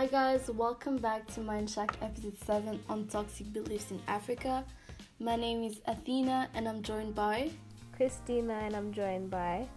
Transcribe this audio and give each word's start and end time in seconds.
Hi 0.00 0.06
guys, 0.06 0.48
welcome 0.48 0.96
back 0.96 1.26
to 1.34 1.40
Mindshack 1.40 1.90
episode 2.00 2.34
7 2.46 2.80
on 2.88 3.06
toxic 3.08 3.52
beliefs 3.52 3.90
in 3.90 4.00
Africa. 4.08 4.64
My 5.18 5.36
name 5.36 5.62
is 5.62 5.82
Athena 5.84 6.48
and 6.54 6.66
I'm 6.66 6.82
joined 6.82 7.14
by 7.14 7.50
Christina 7.94 8.54
and 8.64 8.74
I'm 8.74 8.94
joined 8.94 9.30
by 9.30 9.68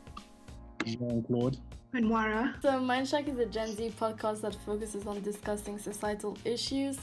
Jean 0.86 1.26
Claude. 1.28 1.58
And 1.92 2.06
Wara. 2.06 2.54
So 2.62 2.70
Mindshack 2.70 3.28
is 3.28 3.38
a 3.38 3.46
Gen 3.48 3.76
Z 3.76 3.96
podcast 4.00 4.40
that 4.44 4.56
focuses 4.66 5.06
on 5.08 5.22
discussing 5.24 5.78
societal 5.78 6.38
issues, 6.46 7.00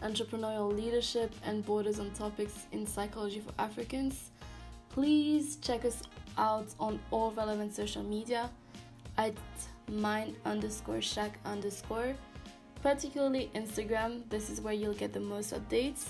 entrepreneurial 0.00 0.74
leadership, 0.74 1.30
and 1.44 1.62
borders 1.66 2.00
on 2.00 2.10
topics 2.12 2.68
in 2.72 2.86
psychology 2.86 3.40
for 3.40 3.52
Africans. 3.58 4.30
Please 4.88 5.56
check 5.56 5.84
us 5.84 6.02
out 6.38 6.68
on 6.80 6.98
all 7.10 7.32
relevant 7.32 7.74
social 7.74 8.02
media 8.02 8.48
at 9.18 9.34
mind 9.88 10.36
underscore 10.46 11.02
shack 11.02 11.38
underscore 11.44 12.14
particularly 12.82 13.50
Instagram. 13.54 14.28
This 14.28 14.50
is 14.50 14.60
where 14.60 14.74
you'll 14.74 14.94
get 14.94 15.12
the 15.12 15.20
most 15.20 15.54
updates. 15.54 16.08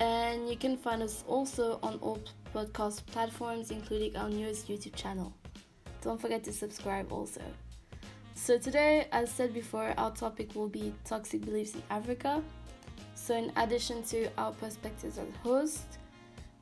And 0.00 0.48
you 0.48 0.56
can 0.56 0.76
find 0.76 1.02
us 1.02 1.22
also 1.28 1.78
on 1.82 1.98
all 2.00 2.18
podcast 2.54 3.06
platforms, 3.06 3.70
including 3.70 4.16
our 4.16 4.28
newest 4.28 4.68
YouTube 4.68 4.94
channel. 4.96 5.32
Don't 6.02 6.20
forget 6.20 6.42
to 6.44 6.52
subscribe 6.52 7.12
also. 7.12 7.40
So, 8.34 8.58
today, 8.58 9.06
as 9.12 9.30
said 9.30 9.54
before, 9.54 9.94
our 9.96 10.10
topic 10.10 10.54
will 10.54 10.68
be 10.68 10.92
toxic 11.04 11.44
beliefs 11.44 11.74
in 11.74 11.82
Africa. 11.90 12.42
So, 13.14 13.36
in 13.36 13.52
addition 13.56 14.02
to 14.04 14.28
our 14.36 14.52
perspectives 14.52 15.18
as 15.18 15.28
host, 15.44 15.84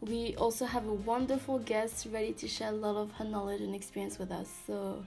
we 0.01 0.35
also 0.37 0.67
have 0.67 0.87
a 0.87 0.93
wonderful 0.93 1.59
guest 1.61 2.09
ready 2.13 2.33
to 2.35 2.49
share 2.49 2.69
a 2.69 2.73
lot 2.73 2.97
of 2.97 3.13
her 3.13 3.25
knowledge 3.25 3.63
and 3.63 3.75
experience 3.75 4.19
with 4.19 4.31
us. 4.31 4.49
So, 4.67 5.05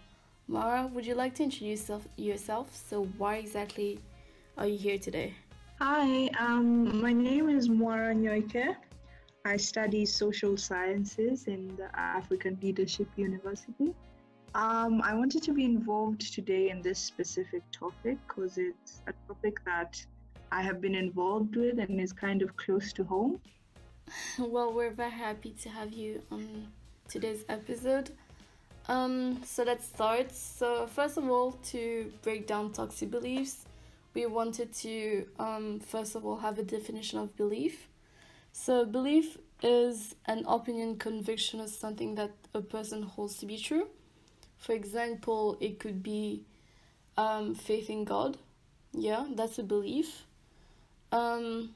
Mara, 0.47 0.87
would 0.87 1.05
you 1.05 1.13
like 1.13 1.35
to 1.35 1.43
introduce 1.43 1.91
yourself? 2.17 2.75
So, 2.89 3.05
why 3.17 3.35
exactly 3.35 3.99
are 4.57 4.67
you 4.67 4.77
here 4.77 4.97
today? 4.97 5.33
Hi, 5.79 6.27
um, 6.39 7.01
my 7.01 7.11
name 7.11 7.49
is 7.49 7.69
Moira 7.69 8.13
Nyoike. 8.13 8.75
I 9.45 9.57
study 9.57 10.05
social 10.05 10.57
sciences 10.57 11.47
in 11.47 11.75
the 11.75 11.89
African 11.99 12.57
Leadership 12.61 13.07
University. 13.15 13.93
Um, 14.53 15.01
I 15.01 15.15
wanted 15.15 15.41
to 15.43 15.53
be 15.53 15.65
involved 15.65 16.21
today 16.33 16.69
in 16.69 16.81
this 16.81 16.99
specific 16.99 17.63
topic 17.71 18.17
because 18.27 18.57
it's 18.57 19.01
a 19.07 19.13
topic 19.27 19.57
that 19.65 20.05
I 20.51 20.61
have 20.61 20.79
been 20.79 20.95
involved 20.95 21.55
with 21.55 21.79
and 21.79 21.99
is 21.99 22.13
kind 22.13 22.43
of 22.43 22.55
close 22.55 22.93
to 22.93 23.03
home. 23.03 23.39
Well, 24.37 24.71
we're 24.71 24.91
very 24.91 25.11
happy 25.11 25.55
to 25.63 25.69
have 25.69 25.93
you 25.93 26.21
on 26.31 26.67
today's 27.07 27.43
episode. 27.49 28.11
Um, 28.87 29.41
so 29.43 29.63
let's 29.63 29.87
start. 29.87 30.31
So, 30.31 30.85
first 30.87 31.17
of 31.17 31.27
all, 31.29 31.53
to 31.71 32.11
break 32.21 32.45
down 32.45 32.73
toxic 32.73 33.09
beliefs, 33.09 33.65
we 34.13 34.25
wanted 34.25 34.73
to 34.73 35.25
um, 35.39 35.79
first 35.79 36.15
of 36.15 36.25
all 36.25 36.37
have 36.37 36.59
a 36.59 36.63
definition 36.63 37.19
of 37.19 37.35
belief. 37.35 37.87
So, 38.51 38.85
belief 38.85 39.37
is 39.63 40.15
an 40.25 40.45
opinion, 40.47 40.97
conviction, 40.97 41.59
or 41.59 41.67
something 41.67 42.15
that 42.15 42.31
a 42.53 42.61
person 42.61 43.01
holds 43.01 43.37
to 43.37 43.45
be 43.45 43.57
true. 43.57 43.87
For 44.57 44.73
example, 44.73 45.57
it 45.59 45.79
could 45.79 46.03
be 46.03 46.43
um, 47.17 47.55
faith 47.55 47.89
in 47.89 48.03
God. 48.03 48.37
Yeah, 48.91 49.25
that's 49.33 49.57
a 49.57 49.63
belief. 49.63 50.25
Um, 51.11 51.71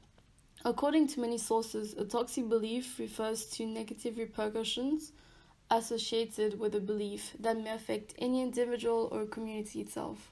according 0.64 1.08
to 1.10 1.20
many 1.20 1.38
sources, 1.38 1.94
a 1.94 2.06
toxic 2.06 2.48
belief 2.48 3.00
refers 3.00 3.46
to 3.46 3.66
negative 3.66 4.18
repercussions 4.18 5.12
associated 5.70 6.60
with 6.60 6.76
a 6.76 6.80
belief 6.80 7.34
that 7.40 7.58
may 7.58 7.72
affect 7.72 8.14
any 8.20 8.42
individual 8.42 9.10
or 9.12 9.26
community 9.26 9.82
itself. 9.82 10.32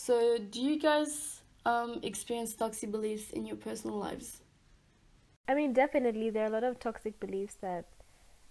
So, 0.00 0.38
do 0.38 0.62
you 0.62 0.78
guys 0.78 1.42
um, 1.66 1.98
experience 2.04 2.54
toxic 2.54 2.92
beliefs 2.92 3.32
in 3.32 3.44
your 3.44 3.56
personal 3.56 3.98
lives? 3.98 4.42
I 5.48 5.54
mean, 5.54 5.72
definitely, 5.72 6.30
there 6.30 6.44
are 6.44 6.46
a 6.46 6.50
lot 6.50 6.62
of 6.62 6.78
toxic 6.78 7.18
beliefs 7.18 7.56
that 7.62 7.86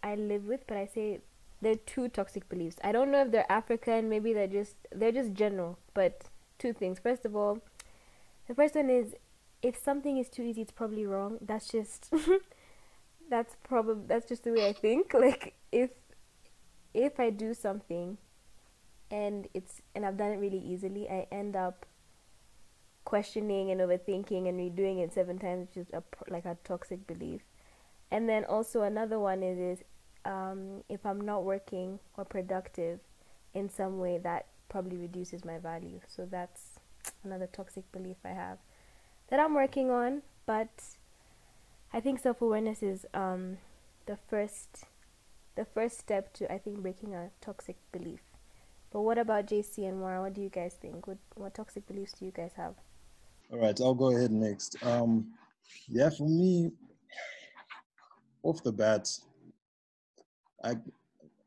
I 0.04 0.16
live 0.16 0.46
with, 0.46 0.68
but 0.68 0.76
I 0.76 0.86
say 0.88 1.22
they're 1.62 1.78
two 1.78 2.10
toxic 2.10 2.50
beliefs. 2.50 2.76
I 2.84 2.92
don't 2.92 3.12
know 3.12 3.22
if 3.22 3.32
they're 3.32 3.50
African, 3.50 4.10
maybe 4.10 4.34
they're 4.34 4.50
just 4.60 4.76
they're 4.92 5.14
just 5.14 5.34
general, 5.36 5.80
but 5.94 6.26
two 6.60 6.74
things. 6.74 7.00
First 7.00 7.24
of 7.24 7.34
all, 7.34 7.60
the 8.50 8.54
first 8.54 8.76
one 8.76 8.90
is 8.90 9.16
if 9.62 9.78
something 9.82 10.18
is 10.18 10.28
too 10.28 10.44
easy, 10.44 10.64
it's 10.64 10.74
probably 10.74 11.06
wrong. 11.06 11.38
That's 11.42 11.70
just 11.70 12.14
that's 13.30 13.56
probably 13.64 14.04
that's 14.06 14.28
just 14.28 14.44
the 14.44 14.52
way 14.52 14.68
I 14.68 14.74
think. 14.74 15.14
Like 15.14 15.54
if 15.72 15.92
if 16.94 17.22
I 17.22 17.30
do 17.30 17.54
something 17.54 18.18
and 19.12 19.48
it's 19.54 19.82
and 19.96 20.06
I've 20.06 20.18
done 20.18 20.32
it 20.32 20.38
really 20.38 20.60
easily, 20.60 21.10
I 21.10 21.28
end 21.32 21.56
up 21.56 21.86
questioning 23.06 23.72
and 23.72 23.80
overthinking 23.80 24.50
and 24.50 24.60
redoing 24.60 25.02
it 25.02 25.14
seven 25.14 25.40
times, 25.40 25.68
which 25.68 25.78
is 25.78 25.94
a, 25.94 26.04
like 26.30 26.46
a 26.46 26.58
toxic 26.64 27.08
belief. 27.08 27.42
And 28.12 28.28
then 28.28 28.44
also 28.46 28.82
another 28.82 29.20
one 29.20 29.44
is 29.44 29.58
is 29.58 29.84
um, 30.26 30.84
if 30.90 31.06
I'm 31.06 31.22
not 31.22 31.44
working 31.44 32.00
or 32.18 32.26
productive 32.26 33.00
in 33.54 33.70
some 33.70 34.00
way, 34.00 34.18
that 34.18 34.48
probably 34.70 34.98
reduces 34.98 35.46
my 35.46 35.58
value. 35.58 36.02
So 36.08 36.28
that's 36.30 36.80
another 37.24 37.48
toxic 37.48 37.90
belief 37.92 38.18
I 38.26 38.30
have 38.30 38.58
that 39.30 39.40
I'm 39.40 39.54
working 39.54 39.90
on. 39.90 40.22
But 40.46 40.84
I 41.94 42.02
think 42.02 42.20
self 42.20 42.42
awareness 42.42 42.84
is 42.84 43.06
um, 43.14 43.58
the 44.06 44.18
first 44.18 44.86
the 45.56 45.66
first 45.66 45.98
step 45.98 46.34
to 46.34 46.52
I 46.52 46.58
think 46.58 46.80
breaking 46.80 47.16
a 47.16 47.30
toxic 47.42 47.78
belief. 47.92 48.20
But 48.92 49.02
what 49.02 49.18
about 49.18 49.48
JC 49.48 49.88
and 49.88 50.00
Mara? 50.00 50.22
What 50.22 50.34
do 50.34 50.42
you 50.42 50.50
guys 50.50 50.76
think? 50.82 51.08
What 51.08 51.18
what 51.36 51.54
toxic 51.54 51.86
beliefs 51.88 52.14
do 52.14 52.26
you 52.26 52.32
guys 52.32 52.54
have? 52.56 52.76
All 53.52 53.60
right, 53.60 53.80
I'll 53.80 53.94
go 53.94 54.16
ahead 54.16 54.32
next. 54.32 54.76
Um, 54.84 55.34
yeah, 55.88 56.10
for 56.10 56.28
me, 56.28 56.72
off 58.44 58.64
the 58.64 58.72
bat, 58.72 59.10
I, 60.64 60.76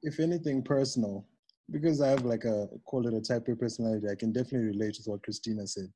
if 0.03 0.21
anything, 0.21 0.63
personal, 0.63 1.27
because 1.71 2.01
I 2.01 2.09
have 2.09 2.25
like 2.25 2.45
a 2.45 2.69
call 2.85 3.07
it 3.07 3.15
a 3.15 3.21
type 3.21 3.49
of 3.49 3.59
personality. 3.59 4.09
I 4.11 4.15
can 4.15 4.33
definitely 4.33 4.69
relate 4.69 4.95
to 4.95 5.11
what 5.11 5.23
Christina 5.23 5.67
said. 5.67 5.91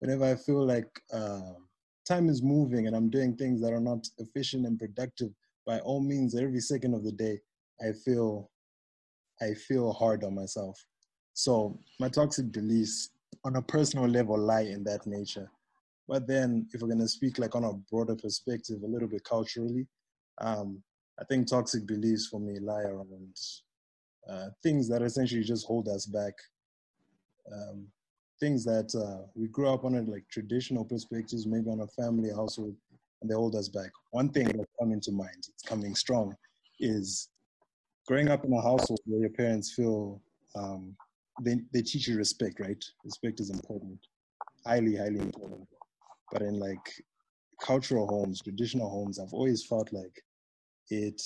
Whenever 0.00 0.24
I 0.24 0.36
feel 0.36 0.64
like 0.64 0.88
uh, 1.12 1.54
time 2.06 2.28
is 2.28 2.42
moving 2.42 2.86
and 2.86 2.94
I'm 2.94 3.10
doing 3.10 3.36
things 3.36 3.60
that 3.62 3.72
are 3.72 3.80
not 3.80 4.06
efficient 4.18 4.64
and 4.66 4.78
productive, 4.78 5.30
by 5.66 5.80
all 5.80 6.00
means, 6.00 6.36
every 6.36 6.60
second 6.60 6.94
of 6.94 7.04
the 7.04 7.12
day, 7.12 7.38
I 7.80 7.92
feel 8.04 8.50
I 9.40 9.54
feel 9.54 9.92
hard 9.92 10.24
on 10.24 10.34
myself. 10.34 10.84
So 11.34 11.78
my 12.00 12.08
toxic 12.08 12.50
beliefs 12.52 13.10
on 13.44 13.56
a 13.56 13.62
personal 13.62 14.08
level 14.08 14.38
lie 14.38 14.62
in 14.62 14.82
that 14.84 15.06
nature. 15.06 15.50
But 16.08 16.26
then 16.26 16.66
if 16.72 16.80
we're 16.80 16.88
gonna 16.88 17.08
speak 17.08 17.38
like 17.38 17.54
on 17.54 17.64
a 17.64 17.72
broader 17.90 18.16
perspective, 18.16 18.82
a 18.82 18.86
little 18.86 19.08
bit 19.08 19.24
culturally, 19.24 19.86
um, 20.40 20.82
I 21.20 21.24
think 21.24 21.46
toxic 21.46 21.86
beliefs 21.86 22.26
for 22.26 22.40
me 22.40 22.58
lie 22.58 22.82
around 22.82 23.36
uh, 24.28 24.48
things 24.62 24.88
that 24.88 25.02
essentially 25.02 25.42
just 25.42 25.66
hold 25.66 25.88
us 25.88 26.06
back. 26.06 26.34
Um, 27.52 27.86
things 28.40 28.64
that 28.64 28.94
uh, 28.94 29.26
we 29.34 29.48
grew 29.48 29.68
up 29.68 29.84
on 29.84 29.94
it 29.94 30.08
like 30.08 30.24
traditional 30.30 30.84
perspectives, 30.84 31.46
maybe 31.46 31.70
on 31.70 31.80
a 31.80 32.02
family 32.02 32.30
household, 32.30 32.76
and 33.20 33.30
they 33.30 33.34
hold 33.34 33.56
us 33.56 33.68
back. 33.68 33.90
One 34.10 34.28
thing 34.28 34.46
that's 34.46 34.72
coming 34.78 35.00
to 35.00 35.12
mind, 35.12 35.48
it's 35.48 35.62
coming 35.62 35.94
strong, 35.94 36.34
is 36.78 37.28
growing 38.08 38.30
up 38.30 38.42
in 38.42 38.52
a 38.54 38.62
household 38.62 38.98
where 39.04 39.20
your 39.20 39.30
parents 39.30 39.74
feel 39.74 40.18
um, 40.56 40.96
they, 41.42 41.56
they 41.74 41.82
teach 41.82 42.08
you 42.08 42.16
respect, 42.16 42.58
right? 42.58 42.82
Respect 43.04 43.38
is 43.38 43.50
important, 43.50 43.98
highly, 44.66 44.96
highly 44.96 45.20
important. 45.20 45.68
But 46.32 46.40
in 46.40 46.58
like 46.58 47.04
cultural 47.60 48.06
homes, 48.06 48.40
traditional 48.40 48.88
homes, 48.88 49.18
I've 49.18 49.34
always 49.34 49.62
felt 49.62 49.92
like 49.92 50.24
it, 50.88 51.20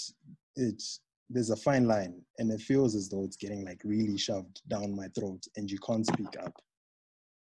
it, 0.56 0.82
there's 1.30 1.50
a 1.50 1.56
fine 1.56 1.86
line 1.86 2.20
and 2.38 2.50
it 2.50 2.60
feels 2.60 2.96
as 2.96 3.08
though 3.08 3.22
it's 3.22 3.36
getting 3.36 3.64
like 3.64 3.80
really 3.84 4.18
shoved 4.18 4.60
down 4.68 4.96
my 4.96 5.06
throat 5.16 5.44
and 5.56 5.70
you 5.70 5.78
can't 5.86 6.04
speak 6.04 6.34
up. 6.44 6.52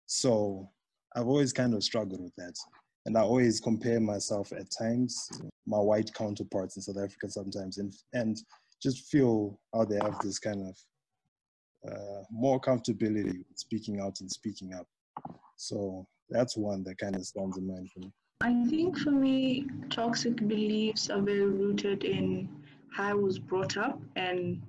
So 0.05 0.69
I've 1.15 1.27
always 1.27 1.53
kind 1.53 1.73
of 1.73 1.81
struggled 1.81 2.21
with 2.21 2.35
that. 2.35 2.55
And 3.05 3.17
I 3.17 3.21
always 3.21 3.61
compare 3.61 4.01
myself 4.01 4.51
at 4.51 4.67
times, 4.77 5.29
my 5.65 5.79
white 5.79 6.13
counterparts 6.13 6.75
in 6.75 6.81
South 6.81 7.03
Africa 7.03 7.29
sometimes, 7.29 7.77
and, 7.77 7.93
and 8.13 8.37
just 8.83 9.09
feel 9.09 9.59
how 9.73 9.85
they 9.85 9.95
have 9.95 10.19
this 10.19 10.39
kind 10.39 10.61
of 10.67 10.77
uh, 11.89 12.23
more 12.29 12.59
comfortability 12.59 13.43
speaking 13.55 13.99
out 13.99 14.19
and 14.19 14.29
speaking 14.29 14.73
up. 14.73 14.87
So 15.57 16.05
that's 16.29 16.57
one 16.57 16.83
that 16.83 16.97
kind 16.97 17.15
of 17.15 17.25
stands 17.25 17.57
in 17.57 17.67
mind 17.67 17.89
for 17.91 18.01
me. 18.01 18.11
I 18.41 18.65
think 18.65 18.97
for 18.97 19.11
me, 19.11 19.67
toxic 19.89 20.35
beliefs 20.47 21.09
are 21.09 21.21
very 21.21 21.45
rooted 21.45 22.03
in 22.03 22.49
how 22.91 23.11
I 23.11 23.13
was 23.13 23.39
brought 23.39 23.77
up 23.77 23.99
and 24.15 24.61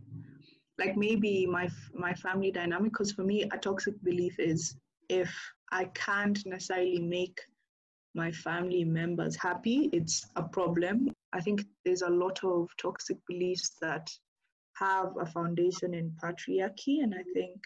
like 0.78 0.96
maybe 0.96 1.46
my 1.46 1.68
my 1.92 2.14
family 2.14 2.50
dynamic. 2.50 2.92
Because 2.92 3.12
for 3.12 3.22
me, 3.22 3.42
a 3.42 3.58
toxic 3.58 3.94
belief 4.02 4.38
is 4.38 4.76
if 5.08 5.32
I 5.72 5.86
can't 5.86 6.38
necessarily 6.46 7.00
make 7.00 7.40
my 8.14 8.30
family 8.30 8.84
members 8.84 9.36
happy, 9.36 9.90
it's 9.92 10.26
a 10.36 10.42
problem. 10.42 11.10
I 11.34 11.40
think 11.40 11.64
there's 11.84 12.02
a 12.02 12.08
lot 12.08 12.42
of 12.44 12.68
toxic 12.80 13.18
beliefs 13.26 13.72
that 13.80 14.08
have 14.74 15.16
a 15.20 15.26
foundation 15.26 15.92
in 15.92 16.16
patriarchy, 16.22 17.02
and 17.02 17.12
I 17.12 17.24
think 17.34 17.60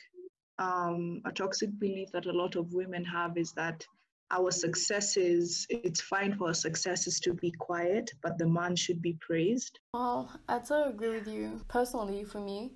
um, 0.59 1.21
a 1.27 1.33
toxic 1.33 1.79
belief 1.79 2.11
that 2.13 2.27
a 2.27 2.33
lot 2.33 2.57
of 2.57 2.73
women 2.73 3.05
have 3.05 3.37
is 3.37 3.53
that 3.53 3.85
our 4.31 4.51
successes, 4.51 5.67
it's 5.69 6.01
fine 6.01 6.37
for 6.37 6.49
our 6.49 6.55
successes 6.55 7.21
to 7.21 7.35
be 7.35 7.51
quiet, 7.59 8.11
but 8.23 8.39
the 8.39 8.47
man 8.47 8.75
should 8.75 9.01
be 9.01 9.17
praised. 9.21 9.79
Well, 9.95 10.31
I 10.49 10.59
totally 10.59 10.91
agree 10.91 11.11
with 11.11 11.29
you. 11.29 11.61
Personally, 11.69 12.25
for 12.25 12.41
me, 12.41 12.73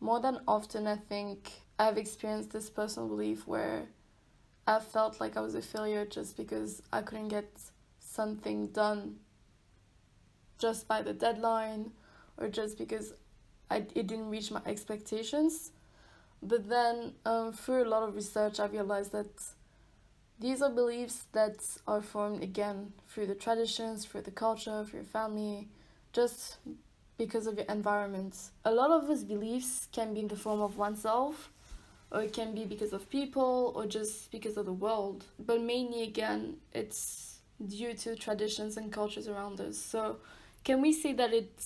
more 0.00 0.20
than 0.20 0.40
often, 0.48 0.86
I 0.86 0.96
think 0.96 1.50
I've 1.78 1.96
experienced 1.96 2.50
this 2.50 2.68
personal 2.68 3.08
belief 3.08 3.46
where 3.46 3.88
I 4.66 4.80
felt 4.80 5.20
like 5.20 5.36
I 5.36 5.40
was 5.40 5.54
a 5.54 5.62
failure 5.62 6.04
just 6.04 6.36
because 6.36 6.82
I 6.92 7.02
couldn't 7.02 7.28
get 7.28 7.50
something 7.98 8.68
done 8.68 9.16
just 10.62 10.86
by 10.86 11.02
the 11.02 11.12
deadline 11.12 11.90
or 12.38 12.48
just 12.48 12.78
because 12.78 13.06
I, 13.70 13.78
it 14.00 14.06
didn't 14.06 14.30
reach 14.30 14.50
my 14.50 14.62
expectations. 14.64 15.72
But 16.42 16.68
then, 16.68 17.14
um, 17.24 17.52
through 17.52 17.84
a 17.84 17.90
lot 17.94 18.02
of 18.08 18.14
research, 18.14 18.60
I 18.60 18.66
realized 18.66 19.12
that 19.12 19.32
these 20.38 20.60
are 20.62 20.70
beliefs 20.70 21.26
that 21.32 21.56
are 21.86 22.02
formed 22.02 22.42
again 22.42 22.92
through 23.08 23.26
the 23.26 23.34
traditions, 23.34 24.04
through 24.04 24.22
the 24.22 24.30
culture, 24.30 24.84
through 24.84 25.00
your 25.00 25.12
family, 25.20 25.68
just 26.12 26.56
because 27.16 27.46
of 27.46 27.56
your 27.56 27.66
environment. 27.66 28.34
A 28.64 28.72
lot 28.72 28.90
of 28.90 29.06
those 29.08 29.24
beliefs 29.24 29.88
can 29.92 30.14
be 30.14 30.20
in 30.20 30.28
the 30.28 30.36
form 30.36 30.60
of 30.60 30.76
oneself, 30.76 31.50
or 32.10 32.22
it 32.22 32.32
can 32.32 32.54
be 32.54 32.64
because 32.64 32.92
of 32.92 33.08
people, 33.08 33.72
or 33.76 33.86
just 33.86 34.30
because 34.30 34.56
of 34.56 34.66
the 34.66 34.72
world. 34.72 35.24
But 35.38 35.60
mainly, 35.60 36.02
again, 36.02 36.56
it's 36.72 37.38
due 37.64 37.94
to 37.94 38.16
traditions 38.16 38.76
and 38.76 38.92
cultures 38.92 39.28
around 39.28 39.60
us. 39.60 39.78
So, 39.78 40.16
can 40.64 40.80
we 40.80 40.92
say 40.92 41.12
that 41.14 41.32
it 41.32 41.64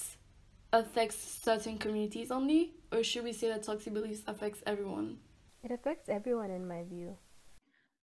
affects 0.73 1.43
certain 1.43 1.79
communities 1.79 2.31
only, 2.31 2.75
or 2.93 3.03
should 3.03 3.25
we 3.25 3.33
say 3.33 3.49
that 3.49 3.63
toxic 3.63 3.93
beliefs 3.93 4.23
affects 4.27 4.63
everyone? 4.67 5.19
It 5.63 5.71
affects 5.71 6.09
everyone, 6.09 6.51
in 6.51 6.67
my 6.67 6.85
view. 6.85 7.17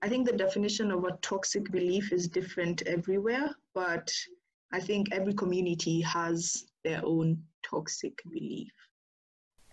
I 0.01 0.09
think 0.09 0.27
the 0.27 0.37
definition 0.37 0.93
of 0.93 1.05
a 1.05 1.17
toxic 1.23 1.71
belief 1.73 2.13
is 2.13 2.29
different 2.29 2.83
everywhere, 2.83 3.51
but 3.75 4.11
I 4.73 4.81
think 4.81 5.09
every 5.13 5.35
community 5.35 6.01
has 6.03 6.67
their 6.85 7.05
own 7.05 7.43
toxic 7.63 8.23
belief. 8.31 8.71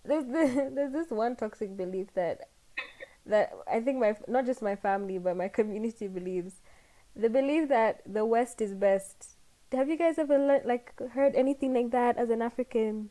There's 0.04 0.24
the, 0.24 0.70
there's 0.74 0.92
this 0.92 1.10
one 1.10 1.36
toxic 1.36 1.76
belief 1.76 2.08
that 2.14 2.50
that 3.26 3.52
I 3.70 3.80
think 3.80 3.98
my 3.98 4.16
not 4.28 4.46
just 4.46 4.62
my 4.62 4.76
family 4.76 5.18
but 5.18 5.36
my 5.36 5.48
community 5.48 6.08
believes. 6.08 6.60
The 7.14 7.30
belief 7.30 7.68
that 7.68 8.02
the 8.06 8.24
West 8.24 8.60
is 8.60 8.74
best. 8.74 9.35
Have 9.76 9.88
you 9.88 9.96
guys 9.96 10.18
ever 10.18 10.38
le- 10.38 10.66
like 10.66 10.92
heard 11.10 11.34
anything 11.36 11.74
like 11.74 11.90
that 11.90 12.16
as 12.16 12.30
an 12.30 12.42
African 12.42 13.10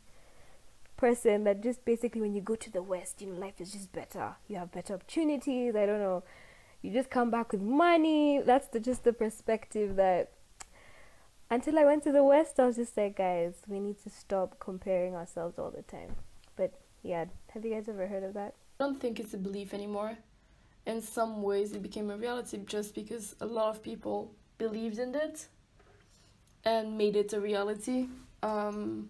person? 0.98 1.44
That 1.46 1.62
just 1.62 1.86
basically 1.86 2.22
when 2.22 2.34
you 2.34 2.42
go 2.42 2.56
to 2.56 2.72
the 2.72 2.84
West, 2.84 3.22
you 3.22 3.28
know, 3.28 3.40
life 3.40 3.62
is 3.62 3.72
just 3.72 3.92
better. 3.94 4.36
You 4.48 4.58
have 4.58 4.72
better 4.72 4.96
opportunities. 4.96 5.76
I 5.76 5.86
don't 5.86 6.00
know 6.00 6.24
you 6.86 6.92
just 6.92 7.10
come 7.10 7.32
back 7.32 7.52
with 7.52 7.62
money. 7.62 8.40
That's 8.46 8.68
the, 8.68 8.80
just 8.80 9.04
the 9.04 9.14
perspective 9.14 9.96
that 9.96 10.32
until 11.50 11.80
I 11.80 11.86
went 11.86 12.04
to 12.04 12.12
the 12.12 12.24
West, 12.24 12.60
I 12.60 12.68
was 12.68 12.76
just 12.76 12.96
like, 12.96 13.18
guys, 13.18 13.56
we 13.68 13.80
need 13.80 14.02
to 14.04 14.10
stop 14.10 14.60
comparing 14.60 15.16
ourselves 15.16 15.58
all 15.58 15.72
the 15.72 15.82
time. 15.82 16.16
But 16.56 16.74
yeah, 17.02 17.26
have 17.52 17.66
you 17.66 17.74
guys 17.74 17.90
ever 17.90 18.06
heard 18.08 18.24
of 18.24 18.36
that? 18.36 18.54
I 18.80 18.84
don't 18.84 19.00
think 19.00 19.20
it's 19.20 19.34
a 19.34 19.38
belief 19.38 19.74
anymore. 19.74 20.18
In 20.86 21.02
some 21.02 21.42
ways, 21.42 21.72
it 21.72 21.82
became 21.82 22.12
a 22.12 22.18
reality 22.18 22.60
just 22.66 22.94
because 22.94 23.36
a 23.42 23.46
lot 23.46 23.76
of 23.76 23.82
people 23.82 24.32
believed 24.60 25.00
in 25.00 25.16
it 25.16 25.48
and 26.66 26.98
made 26.98 27.16
it 27.16 27.34
a 27.34 27.40
reality. 27.40 28.08
Um, 28.42 29.10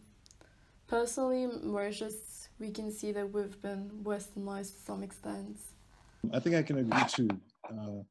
personally, 0.87 1.47
Mauritius, 1.63 2.49
we 2.59 2.69
can 2.71 2.91
see 2.91 3.11
that 3.11 3.31
we've 3.31 3.61
been 3.61 3.89
westernized 4.03 4.73
to 4.75 4.81
some 4.85 5.03
extent. 5.03 5.57
I 6.33 6.39
think 6.39 6.55
I 6.55 6.63
can 6.63 6.79
agree 6.79 7.03
too. 7.07 7.29
Uh, 7.69 8.03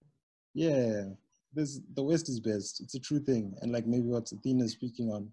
yeah, 0.55 1.05
this 1.52 1.81
the 1.94 2.02
West 2.02 2.29
is 2.29 2.41
best. 2.41 2.81
It's 2.81 2.94
a 2.94 3.00
true 3.00 3.20
thing, 3.20 3.55
and 3.61 3.73
like 3.73 3.87
maybe 3.87 4.06
what 4.06 4.31
Athena 4.32 4.64
is 4.64 4.73
speaking 4.73 5.11
on, 5.11 5.31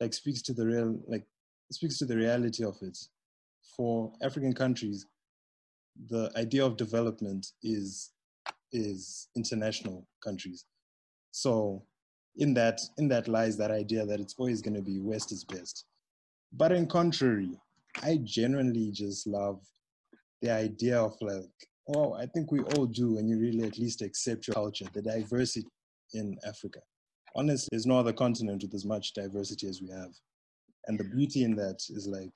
like 0.00 0.12
speaks 0.12 0.42
to 0.42 0.52
the 0.52 0.66
real, 0.66 0.98
like 1.06 1.24
speaks 1.70 1.98
to 1.98 2.04
the 2.04 2.16
reality 2.16 2.64
of 2.64 2.76
it. 2.82 2.98
For 3.76 4.12
African 4.22 4.52
countries, 4.52 5.06
the 6.08 6.30
idea 6.36 6.64
of 6.64 6.76
development 6.76 7.46
is 7.62 8.12
is 8.72 9.28
international 9.36 10.06
countries. 10.22 10.64
So 11.30 11.84
in 12.38 12.54
that 12.54 12.80
in 12.98 13.08
that 13.08 13.28
lies 13.28 13.56
that 13.56 13.70
idea 13.70 14.04
that 14.06 14.20
it's 14.20 14.34
always 14.38 14.60
going 14.62 14.74
to 14.74 14.82
be 14.82 15.00
West 15.00 15.32
is 15.32 15.44
best. 15.44 15.84
But 16.52 16.72
in 16.72 16.86
contrary, 16.86 17.50
I 18.02 18.20
genuinely 18.22 18.90
just 18.92 19.26
love 19.26 19.60
the 20.42 20.50
idea 20.50 21.00
of 21.00 21.14
like 21.20 21.50
oh, 21.94 22.14
I 22.14 22.26
think 22.26 22.50
we 22.50 22.60
all 22.60 22.86
do 22.86 23.14
when 23.14 23.28
you 23.28 23.38
really 23.38 23.64
at 23.64 23.78
least 23.78 24.02
accept 24.02 24.48
your 24.48 24.54
culture, 24.54 24.86
the 24.92 25.02
diversity 25.02 25.68
in 26.14 26.36
Africa. 26.46 26.80
Honestly, 27.34 27.68
there's 27.70 27.86
no 27.86 27.98
other 27.98 28.12
continent 28.12 28.62
with 28.62 28.74
as 28.74 28.84
much 28.84 29.12
diversity 29.12 29.68
as 29.68 29.80
we 29.80 29.88
have. 29.90 30.10
And 30.86 30.98
the 30.98 31.04
beauty 31.04 31.44
in 31.44 31.54
that 31.56 31.78
is 31.90 32.06
like 32.06 32.34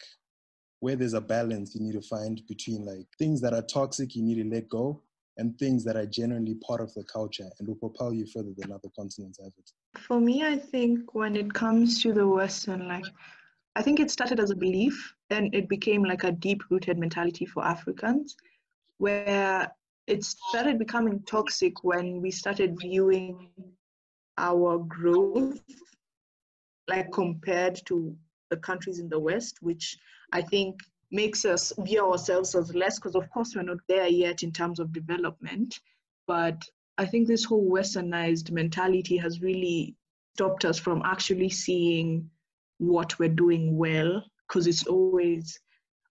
where 0.81 0.97
there's 0.97 1.14
a 1.14 1.20
balance 1.20 1.75
you 1.75 1.81
need 1.81 2.00
to 2.00 2.02
find 2.02 2.41
between 2.49 2.85
like 2.85 3.06
things 3.19 3.41
that 3.41 3.52
are 3.52 3.62
toxic 3.62 4.14
you 4.14 4.23
need 4.23 4.43
to 4.43 4.49
let 4.49 4.69
go 4.69 5.02
and 5.37 5.58
things 5.58 5.85
that 5.85 5.97
are 5.97 6.06
generally 6.06 6.55
part 6.67 6.81
of 6.81 6.93
the 6.94 7.05
culture 7.05 7.49
and 7.58 7.69
will 7.69 7.76
propel 7.76 8.12
you 8.12 8.26
further 8.26 8.52
than 8.56 8.73
other 8.73 8.88
continents 8.97 9.38
have 9.43 9.52
it. 9.56 9.70
For 9.96 10.20
me, 10.20 10.44
I 10.44 10.56
think 10.56 11.14
when 11.14 11.37
it 11.37 11.52
comes 11.52 12.02
to 12.02 12.12
the 12.12 12.26
Western, 12.26 12.87
like 12.87 13.04
I 13.76 13.82
think 13.82 14.00
it 14.00 14.10
started 14.10 14.40
as 14.40 14.50
a 14.50 14.56
belief, 14.56 15.14
then 15.28 15.50
it 15.52 15.69
became 15.69 16.04
like 16.04 16.25
a 16.25 16.32
deep 16.32 16.62
rooted 16.70 16.98
mentality 16.98 17.46
for 17.46 17.64
Africans 17.64 18.37
where 18.98 19.70
it 20.06 20.25
started 20.25 20.78
becoming 20.78 21.22
toxic 21.22 21.84
when 21.84 22.20
we 22.20 22.31
started 22.31 22.78
viewing 22.78 23.48
our 24.37 24.78
growth 24.78 25.60
like 26.88 27.10
compared 27.12 27.81
to 27.87 28.14
the 28.50 28.56
countries 28.56 28.98
in 28.98 29.08
the 29.08 29.19
west 29.19 29.58
which 29.60 29.96
i 30.32 30.42
think 30.42 30.81
makes 31.10 31.44
us 31.44 31.72
view 31.78 32.04
ourselves 32.04 32.54
as 32.54 32.75
less 32.75 32.98
because 32.98 33.14
of 33.14 33.28
course 33.31 33.54
we're 33.54 33.62
not 33.62 33.78
there 33.88 34.08
yet 34.08 34.42
in 34.42 34.52
terms 34.52 34.81
of 34.81 34.92
development 34.92 35.81
but 36.26 36.62
i 37.00 37.06
think 37.06 37.26
this 37.26 37.44
whole 37.44 37.69
westernized 37.70 38.50
mentality 38.50 39.16
has 39.16 39.40
really 39.40 39.97
stopped 40.35 40.64
us 40.64 40.78
from 40.78 41.02
actually 41.04 41.49
seeing 41.49 42.28
what 42.78 43.19
we're 43.19 43.37
doing 43.45 43.76
well 43.76 44.23
because 44.47 44.66
it's 44.66 44.87
always 44.87 45.61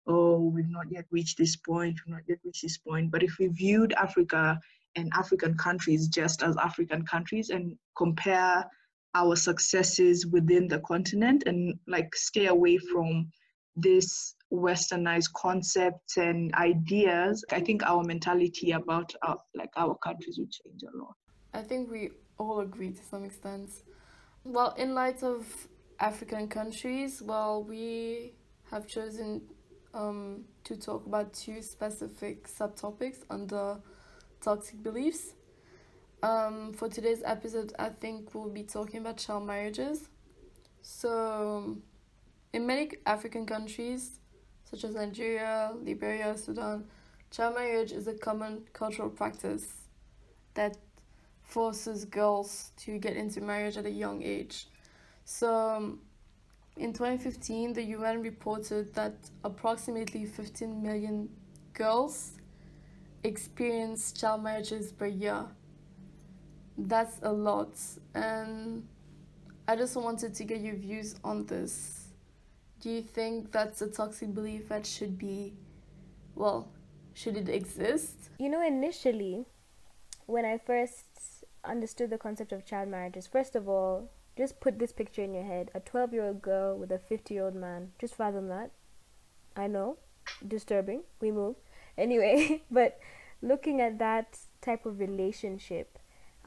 oh, 0.09 0.51
we've 0.53 0.69
not 0.69 0.87
yet 0.89 1.05
reached 1.11 1.37
this 1.37 1.55
point, 1.55 1.99
we've 2.05 2.15
not 2.15 2.23
yet 2.27 2.39
reached 2.43 2.63
this 2.63 2.77
point. 2.77 3.11
But 3.11 3.23
if 3.23 3.37
we 3.39 3.47
viewed 3.47 3.93
Africa 3.93 4.59
and 4.95 5.11
African 5.13 5.55
countries 5.55 6.07
just 6.07 6.41
as 6.41 6.57
African 6.57 7.05
countries 7.05 7.51
and 7.51 7.77
compare 7.95 8.65
our 9.15 9.35
successes 9.35 10.25
within 10.27 10.67
the 10.67 10.79
continent 10.79 11.43
and 11.45 11.75
like 11.87 12.15
stay 12.15 12.47
away 12.47 12.77
from 12.77 13.29
this 13.75 14.35
westernized 14.51 15.31
concepts 15.33 16.17
and 16.17 16.53
ideas 16.55 17.43
i 17.51 17.59
think 17.59 17.83
our 17.83 18.03
mentality 18.03 18.71
about 18.71 19.13
our, 19.23 19.37
like 19.55 19.69
our 19.77 19.95
countries 19.95 20.37
would 20.39 20.51
change 20.51 20.81
a 20.83 20.97
lot 20.97 21.15
i 21.53 21.61
think 21.61 21.89
we 21.91 22.09
all 22.37 22.61
agree 22.61 22.91
to 22.91 23.03
some 23.03 23.23
extent 23.23 23.69
well 24.43 24.73
in 24.77 24.93
light 24.93 25.21
of 25.23 25.45
african 25.99 26.47
countries 26.47 27.21
well 27.21 27.63
we 27.63 28.33
have 28.71 28.87
chosen 28.87 29.41
um, 29.93 30.45
to 30.63 30.75
talk 30.75 31.05
about 31.05 31.33
two 31.33 31.61
specific 31.61 32.47
subtopics 32.47 33.17
under 33.29 33.77
toxic 34.41 34.81
beliefs. 34.83 35.33
Um, 36.21 36.73
for 36.73 36.89
today's 36.89 37.21
episode, 37.25 37.73
I 37.79 37.89
think 37.89 38.33
we'll 38.33 38.49
be 38.49 38.63
talking 38.63 38.99
about 38.99 39.17
child 39.17 39.47
marriages. 39.47 40.09
So, 40.81 41.77
in 42.53 42.67
many 42.67 42.91
African 43.05 43.45
countries, 43.45 44.18
such 44.69 44.83
as 44.83 44.95
Nigeria, 44.95 45.71
Liberia, 45.83 46.37
Sudan, 46.37 46.83
child 47.31 47.55
marriage 47.55 47.91
is 47.91 48.07
a 48.07 48.13
common 48.13 48.63
cultural 48.73 49.09
practice 49.09 49.65
that 50.53 50.77
forces 51.41 52.05
girls 52.05 52.71
to 52.77 52.97
get 52.99 53.15
into 53.15 53.41
marriage 53.41 53.77
at 53.77 53.85
a 53.85 53.91
young 53.91 54.21
age. 54.21 54.67
So, 55.25 55.53
um, 55.53 55.99
in 56.77 56.93
2015, 56.93 57.73
the 57.73 57.83
UN 57.83 58.21
reported 58.21 58.93
that 58.93 59.15
approximately 59.43 60.25
15 60.25 60.81
million 60.81 61.29
girls 61.73 62.33
experience 63.23 64.11
child 64.11 64.43
marriages 64.43 64.91
per 64.91 65.07
year. 65.07 65.45
That's 66.77 67.17
a 67.23 67.31
lot, 67.31 67.73
and 68.13 68.87
I 69.67 69.75
just 69.75 69.95
wanted 69.97 70.33
to 70.35 70.43
get 70.45 70.61
your 70.61 70.75
views 70.75 71.15
on 71.23 71.45
this. 71.45 71.98
Do 72.81 72.89
you 72.89 73.01
think 73.01 73.51
that's 73.51 73.81
a 73.81 73.87
toxic 73.87 74.33
belief 74.33 74.69
that 74.69 74.85
should 74.85 75.17
be, 75.17 75.53
well, 76.35 76.69
should 77.13 77.35
it 77.35 77.49
exist? 77.49 78.29
You 78.39 78.49
know, 78.49 78.65
initially, 78.65 79.45
when 80.27 80.45
I 80.45 80.57
first 80.57 81.43
understood 81.65 82.09
the 82.09 82.17
concept 82.17 82.53
of 82.53 82.65
child 82.65 82.87
marriages, 82.87 83.27
first 83.27 83.55
of 83.55 83.67
all, 83.67 84.09
just 84.37 84.61
put 84.61 84.79
this 84.79 84.93
picture 84.93 85.21
in 85.21 85.33
your 85.33 85.43
head 85.43 85.69
a 85.75 85.81
12 85.81 86.13
year 86.13 86.23
old 86.23 86.41
girl 86.41 86.77
with 86.77 86.91
a 86.91 86.99
50 86.99 87.33
year 87.33 87.43
old 87.43 87.55
man. 87.55 87.91
Just 87.99 88.15
fathom 88.15 88.47
that. 88.47 88.71
I 89.57 89.67
know. 89.67 89.97
Disturbing. 90.47 91.03
We 91.19 91.31
move. 91.31 91.57
anyway, 91.97 92.63
but 92.71 92.97
looking 93.41 93.81
at 93.81 93.99
that 93.99 94.37
type 94.61 94.85
of 94.85 94.99
relationship, 94.99 95.98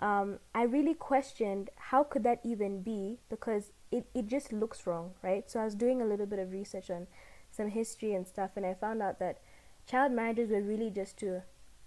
um, 0.02 0.40
I 0.52 0.64
really 0.64 0.94
questioned 0.94 1.70
how 1.76 2.02
could 2.02 2.24
that 2.24 2.40
even 2.42 2.82
be 2.82 3.20
because 3.30 3.70
it, 3.92 4.04
it 4.14 4.26
just 4.26 4.52
looks 4.52 4.84
wrong, 4.84 5.12
right? 5.22 5.48
So 5.48 5.60
I 5.60 5.64
was 5.64 5.76
doing 5.76 6.02
a 6.02 6.04
little 6.04 6.26
bit 6.26 6.40
of 6.40 6.50
research 6.50 6.90
on 6.90 7.06
some 7.52 7.68
history 7.68 8.12
and 8.12 8.26
stuff, 8.26 8.50
and 8.56 8.66
I 8.66 8.74
found 8.74 9.00
out 9.00 9.20
that 9.20 9.38
child 9.86 10.10
marriages 10.10 10.50
were 10.50 10.60
really 10.60 10.90
just 10.90 11.18
to 11.18 11.42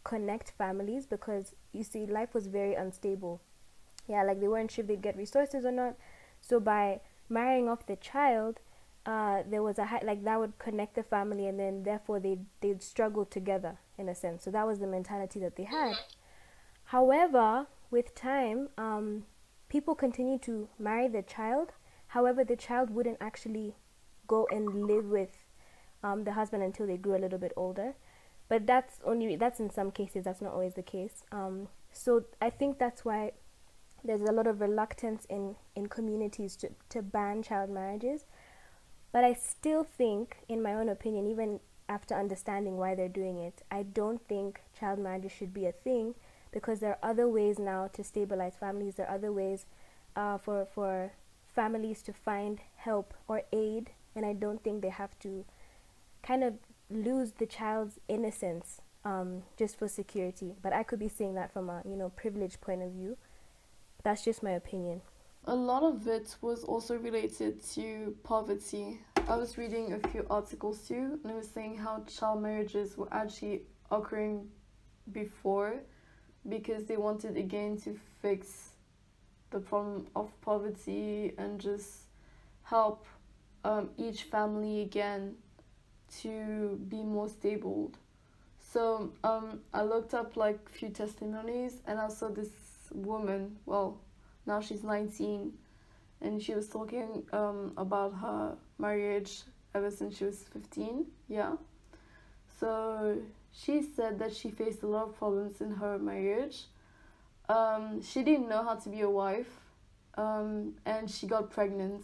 connect 0.06 0.52
families 0.52 1.06
because 1.06 1.56
you 1.74 1.84
see, 1.84 2.06
life 2.06 2.34
was 2.34 2.48
very 2.48 2.74
unstable. 2.74 3.42
Yeah, 4.08 4.24
like 4.24 4.40
they 4.40 4.48
weren't 4.48 4.72
sure 4.72 4.84
if 4.84 4.88
they'd 4.88 5.02
get 5.02 5.18
resources 5.18 5.66
or 5.66 5.72
not. 5.74 5.96
So 6.40 6.62
by 6.62 7.02
marrying 7.28 7.68
off 7.68 7.86
the 7.86 7.98
child, 7.98 8.62
uh, 9.06 9.44
there 9.50 9.62
was 9.62 9.78
a 9.78 9.86
high, 9.86 10.02
like 10.06 10.24
that 10.24 10.40
would 10.40 10.58
connect 10.58 10.96
the 10.96 11.04
family, 11.04 11.48
and 11.48 11.60
then 11.60 11.84
therefore 11.84 12.22
they 12.22 12.38
they'd 12.62 12.82
struggle 12.82 13.26
together 13.26 13.78
in 13.98 14.08
a 14.08 14.16
sense. 14.16 14.46
So 14.46 14.52
that 14.52 14.66
was 14.66 14.80
the 14.80 14.88
mentality 14.88 15.42
that 15.42 15.58
they 15.58 15.64
had. 15.64 15.96
However, 16.86 17.68
with 17.96 18.14
time, 18.14 18.68
um, 18.78 19.24
people 19.70 19.96
continue 19.96 20.38
to 20.40 20.68
marry 20.78 21.08
the 21.08 21.22
child. 21.22 21.72
However, 22.08 22.44
the 22.44 22.58
child 22.58 22.90
wouldn't 22.90 23.18
actually 23.22 23.76
go 24.28 24.46
and 24.52 24.86
live 24.86 25.06
with 25.06 25.46
um, 26.04 26.26
the 26.26 26.34
husband 26.34 26.62
until 26.62 26.88
they 26.88 26.98
grew 26.98 27.16
a 27.16 27.24
little 27.26 27.40
bit 27.40 27.54
older. 27.56 27.96
But 28.50 28.68
that's 28.68 29.00
only 29.06 29.38
that's 29.38 29.62
in 29.62 29.70
some 29.70 29.92
cases. 29.92 30.26
That's 30.26 30.42
not 30.42 30.52
always 30.52 30.74
the 30.74 30.84
case. 30.84 31.24
Um, 31.32 31.70
so 31.94 32.26
I 32.42 32.50
think 32.50 32.80
that's 32.80 33.06
why 33.06 33.32
there's 34.04 34.22
a 34.22 34.34
lot 34.34 34.46
of 34.46 34.60
reluctance 34.60 35.26
in 35.30 35.56
in 35.76 35.88
communities 35.88 36.58
to 36.58 36.70
to 36.90 37.02
ban 37.02 37.42
child 37.44 37.70
marriages. 37.70 38.26
But 39.14 39.24
I 39.24 39.34
still 39.34 39.86
think, 39.86 40.38
in 40.50 40.62
my 40.62 40.74
own 40.74 40.90
opinion, 40.90 41.28
even 41.28 41.62
after 41.88 42.14
understanding 42.14 42.78
why 42.78 42.94
they're 42.94 43.18
doing 43.22 43.38
it, 43.40 43.62
I 43.72 43.84
don't 43.84 44.22
think 44.28 44.62
child 44.78 45.00
marriages 45.00 45.32
should 45.32 45.54
be 45.54 45.66
a 45.66 45.72
thing 45.72 46.16
because 46.56 46.80
there 46.80 46.92
are 46.92 47.10
other 47.12 47.28
ways 47.28 47.60
now 47.60 47.88
to 47.92 48.02
stabilize 48.02 48.56
families. 48.58 48.96
There 48.96 49.06
are 49.08 49.16
other 49.16 49.34
ways 49.34 49.66
uh, 50.16 50.38
for 50.38 50.66
for 50.66 51.12
families 51.54 52.02
to 52.04 52.14
find 52.14 52.62
help 52.78 53.14
or 53.28 53.44
aid, 53.52 53.92
and 54.16 54.26
I 54.26 54.32
don't 54.32 54.64
think 54.64 54.82
they 54.82 54.90
have 54.90 55.20
to 55.20 55.44
kind 56.24 56.44
of 56.46 56.54
lose 56.90 57.34
the 57.34 57.46
child's 57.46 58.00
innocence 58.08 58.80
um, 59.04 59.44
just 59.58 59.78
for 59.78 59.90
security. 59.90 60.56
But 60.62 60.72
I 60.72 60.84
could 60.84 60.98
be 60.98 61.10
saying 61.10 61.36
that 61.36 61.52
from 61.52 61.70
a 61.70 61.82
you 61.86 61.98
know 61.98 62.10
privileged 62.10 62.62
point 62.62 62.82
of 62.82 62.92
view. 62.92 63.18
That's 64.04 64.24
just 64.24 64.42
my 64.42 64.52
opinion. 64.52 65.02
A 65.48 65.56
lot 65.56 65.84
of 65.84 66.08
it 66.08 66.38
was 66.42 66.64
also 66.64 66.96
related 66.96 67.62
to 67.74 68.16
poverty. 68.24 69.02
I 69.28 69.36
was 69.36 69.58
reading 69.58 69.92
a 69.92 70.08
few 70.08 70.26
articles 70.30 70.88
too, 70.88 71.20
and 71.22 71.32
it 71.32 71.36
was 71.36 71.50
saying 71.50 71.78
how 71.78 72.04
child 72.08 72.42
marriages 72.42 72.98
were 72.98 73.12
actually 73.12 73.64
occurring 73.92 74.48
before 75.12 75.82
because 76.48 76.86
they 76.86 76.98
wanted 76.98 77.38
again 77.38 77.78
to 77.82 77.98
fix 78.22 78.70
the 79.52 79.60
problem 79.60 80.08
of 80.16 80.30
poverty 80.42 81.34
and 81.38 81.60
just 81.60 82.02
help 82.64 83.06
um, 83.64 83.90
each 83.98 84.24
family 84.24 84.82
again 84.82 85.36
to 86.22 86.80
be 86.90 87.04
more 87.04 87.30
stable. 87.30 87.92
So 88.72 89.12
um, 89.24 89.62
I 89.74 89.84
looked 89.84 90.14
up 90.14 90.36
like 90.36 90.70
few 90.70 90.90
testimonies 90.90 91.82
and 91.88 92.00
I 92.00 92.10
saw 92.10 92.30
this 92.30 92.50
woman, 92.94 93.58
well, 93.66 93.98
now 94.46 94.62
she's 94.62 94.84
19, 94.84 95.54
and 96.22 96.42
she 96.42 96.54
was 96.54 96.68
talking 96.68 97.24
um, 97.34 97.74
about 97.78 98.14
her 98.16 98.56
marriage 98.78 99.42
ever 99.74 99.90
since 99.90 100.18
she 100.18 100.26
was 100.26 100.44
15. 100.54 101.06
Yeah. 101.28 101.54
So 102.60 103.18
she 103.58 103.82
said 103.82 104.20
that 104.20 104.36
she 104.36 104.50
faced 104.52 104.84
a 104.84 104.88
lot 104.88 105.10
of 105.10 105.18
problems 105.18 105.62
in 105.62 105.72
her 105.72 105.98
marriage. 105.98 106.66
Um, 107.48 108.02
she 108.02 108.24
didn't 108.24 108.50
know 108.50 108.64
how 108.64 108.76
to 108.76 108.90
be 108.90 109.02
a 109.02 109.10
wife, 109.10 109.50
um, 110.16 110.74
and 110.86 111.10
she 111.10 111.28
got 111.28 111.52
pregnant. 111.52 112.04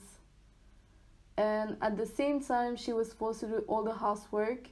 And 1.38 1.77
at 1.81 1.98
the 1.98 2.05
same 2.05 2.43
time 2.43 2.75
she 2.75 2.93
was 2.93 3.13
forced 3.13 3.39
to 3.41 3.48
do 3.48 3.63
all 3.67 3.84
the 3.84 3.93
housework. 3.93 4.67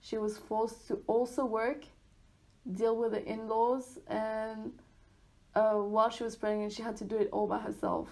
She 0.00 0.16
was 0.16 0.38
forced 0.38 0.88
to 0.88 1.00
also 1.06 1.44
work 1.44 1.84
deal 2.72 2.96
with 2.96 3.12
the 3.12 3.24
in-laws 3.24 3.98
and 4.08 4.72
uh, 5.54 5.74
while 5.74 6.08
she 6.08 6.24
was 6.24 6.34
pregnant 6.34 6.72
she 6.72 6.82
had 6.82 6.96
to 6.96 7.04
do 7.04 7.16
it 7.16 7.28
all 7.30 7.46
by 7.46 7.58
herself. 7.58 8.08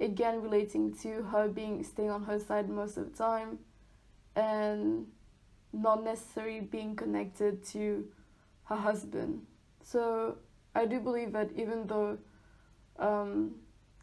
Again 0.00 0.42
relating 0.42 0.94
to 0.98 1.22
her 1.22 1.48
being 1.48 1.84
staying 1.84 2.10
on 2.10 2.24
her 2.24 2.40
side 2.40 2.68
most 2.68 2.96
of 2.96 3.12
the 3.12 3.16
time 3.16 3.60
and 4.34 5.06
not 5.72 6.04
necessarily 6.04 6.60
being 6.60 6.94
connected 6.94 7.64
to 7.64 8.06
her 8.64 8.76
husband 8.76 9.42
so 9.82 10.36
i 10.74 10.84
do 10.84 11.00
believe 11.00 11.32
that 11.32 11.50
even 11.56 11.86
though 11.86 12.18
um, 12.98 13.54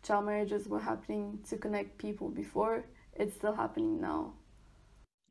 child 0.04 0.26
marriages 0.26 0.68
were 0.68 0.80
happening 0.80 1.40
to 1.50 1.58
connect 1.58 1.98
people 1.98 2.30
before, 2.30 2.86
it's 3.14 3.36
still 3.36 3.54
happening 3.54 4.00
now. 4.00 4.34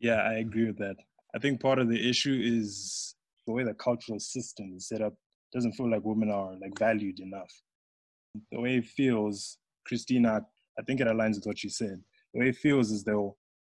Yeah, 0.01 0.23
I 0.23 0.35
agree 0.35 0.67
with 0.67 0.79
that. 0.79 0.97
I 1.35 1.39
think 1.39 1.61
part 1.61 1.79
of 1.79 1.89
the 1.89 2.09
issue 2.09 2.41
is 2.43 3.15
the 3.47 3.53
way 3.53 3.65
the 3.65 3.75
cultural 3.75 4.21
system 4.21 4.75
is 4.77 4.89
set 4.89 5.03
up 5.03 5.15
doesn't 5.53 5.73
feel 5.73 5.91
like 5.91 6.05
women 6.05 6.31
are 6.31 6.53
like 6.61 6.79
valued 6.79 7.21
enough. 7.21 7.51
The 8.53 8.61
way 8.61 8.77
it 8.77 8.87
feels, 8.87 9.59
Christina, 9.87 10.43
I 10.79 10.83
think 10.83 11.01
it 11.01 11.07
aligns 11.07 11.37
with 11.37 11.47
what 11.47 11.59
she 11.59 11.69
said. 11.69 12.01
The 12.35 12.41
way 12.41 12.49
it 12.51 12.57
feels 12.57 12.93
as 12.93 13.05
though 13.05 13.37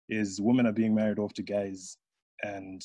is 0.09 0.41
women 0.41 0.67
are 0.67 0.73
being 0.73 0.93
married 0.93 1.19
off 1.19 1.33
to 1.33 1.43
guys 1.43 1.97
and 2.43 2.81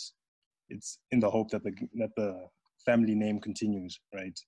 it's 0.69 0.99
in 1.11 1.21
the 1.21 1.31
hope 1.31 1.51
that 1.51 1.63
the 1.63 1.73
that 1.95 2.15
the 2.17 2.47
family 2.85 3.15
name 3.15 3.41
continues, 3.41 3.99
right? 4.15 4.39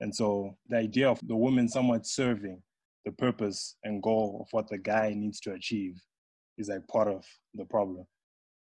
And 0.00 0.14
so 0.14 0.56
the 0.68 0.76
idea 0.76 1.08
of 1.08 1.20
the 1.26 1.36
woman 1.36 1.68
somewhat 1.68 2.06
serving 2.06 2.62
the 3.04 3.12
purpose 3.12 3.76
and 3.84 4.02
goal 4.02 4.40
of 4.42 4.48
what 4.52 4.68
the 4.68 4.78
guy 4.78 5.14
needs 5.16 5.40
to 5.40 5.52
achieve 5.52 6.00
is 6.56 6.68
like 6.68 6.86
part 6.88 7.08
of 7.08 7.24
the 7.54 7.64
problem. 7.64 8.06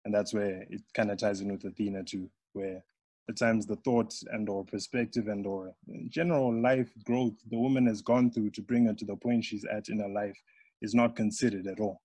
And 0.04 0.14
that's 0.14 0.34
where 0.34 0.64
it 0.68 0.82
kind 0.94 1.10
of 1.10 1.18
ties 1.18 1.40
in 1.40 1.50
with 1.50 1.64
Athena 1.64 2.04
too, 2.04 2.28
where 2.52 2.84
at 3.28 3.38
times 3.38 3.66
the 3.66 3.76
thought 3.76 4.14
and 4.32 4.48
or 4.48 4.64
perspective 4.64 5.28
and 5.28 5.46
or 5.46 5.74
general 6.08 6.54
life 6.60 6.90
growth 7.04 7.32
the 7.50 7.58
woman 7.58 7.86
has 7.86 8.02
gone 8.02 8.30
through 8.30 8.50
to 8.50 8.60
bring 8.60 8.86
her 8.86 8.94
to 8.94 9.04
the 9.06 9.16
point 9.16 9.44
she's 9.44 9.64
at 9.64 9.88
in 9.88 9.98
her 10.00 10.08
life 10.08 10.38
is 10.82 10.94
not 10.94 11.16
considered 11.16 11.66
at 11.66 11.80
all. 11.80 12.02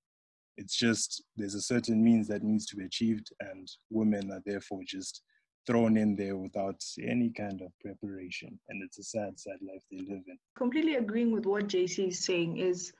It's 0.58 0.77
just 0.77 1.24
there's 1.38 1.56
a 1.56 1.62
certain 1.62 2.03
means 2.03 2.27
that 2.27 2.44
needs 2.44 2.65
to 2.68 2.75
be 2.75 2.86
achieved 2.86 3.29
and 3.39 3.68
women 3.89 4.32
are 4.32 4.41
therefore 4.46 4.82
just 4.86 5.22
thrown 5.65 5.98
in 5.98 6.15
there 6.15 6.36
without 6.36 6.84
any 7.01 7.29
kind 7.29 7.62
of 7.62 7.72
preparation. 7.79 8.60
And 8.70 8.84
it's 8.84 9.00
a 9.00 9.03
sad, 9.03 9.39
sad 9.39 9.58
life 9.62 9.82
they 9.91 10.00
live 10.00 10.24
in. 10.27 10.38
Completely 10.58 10.96
agreeing 10.96 11.32
with 11.32 11.46
what 11.46 11.68
JC 11.68 12.08
is 12.08 12.25
saying 12.25 12.58
is 12.58 12.91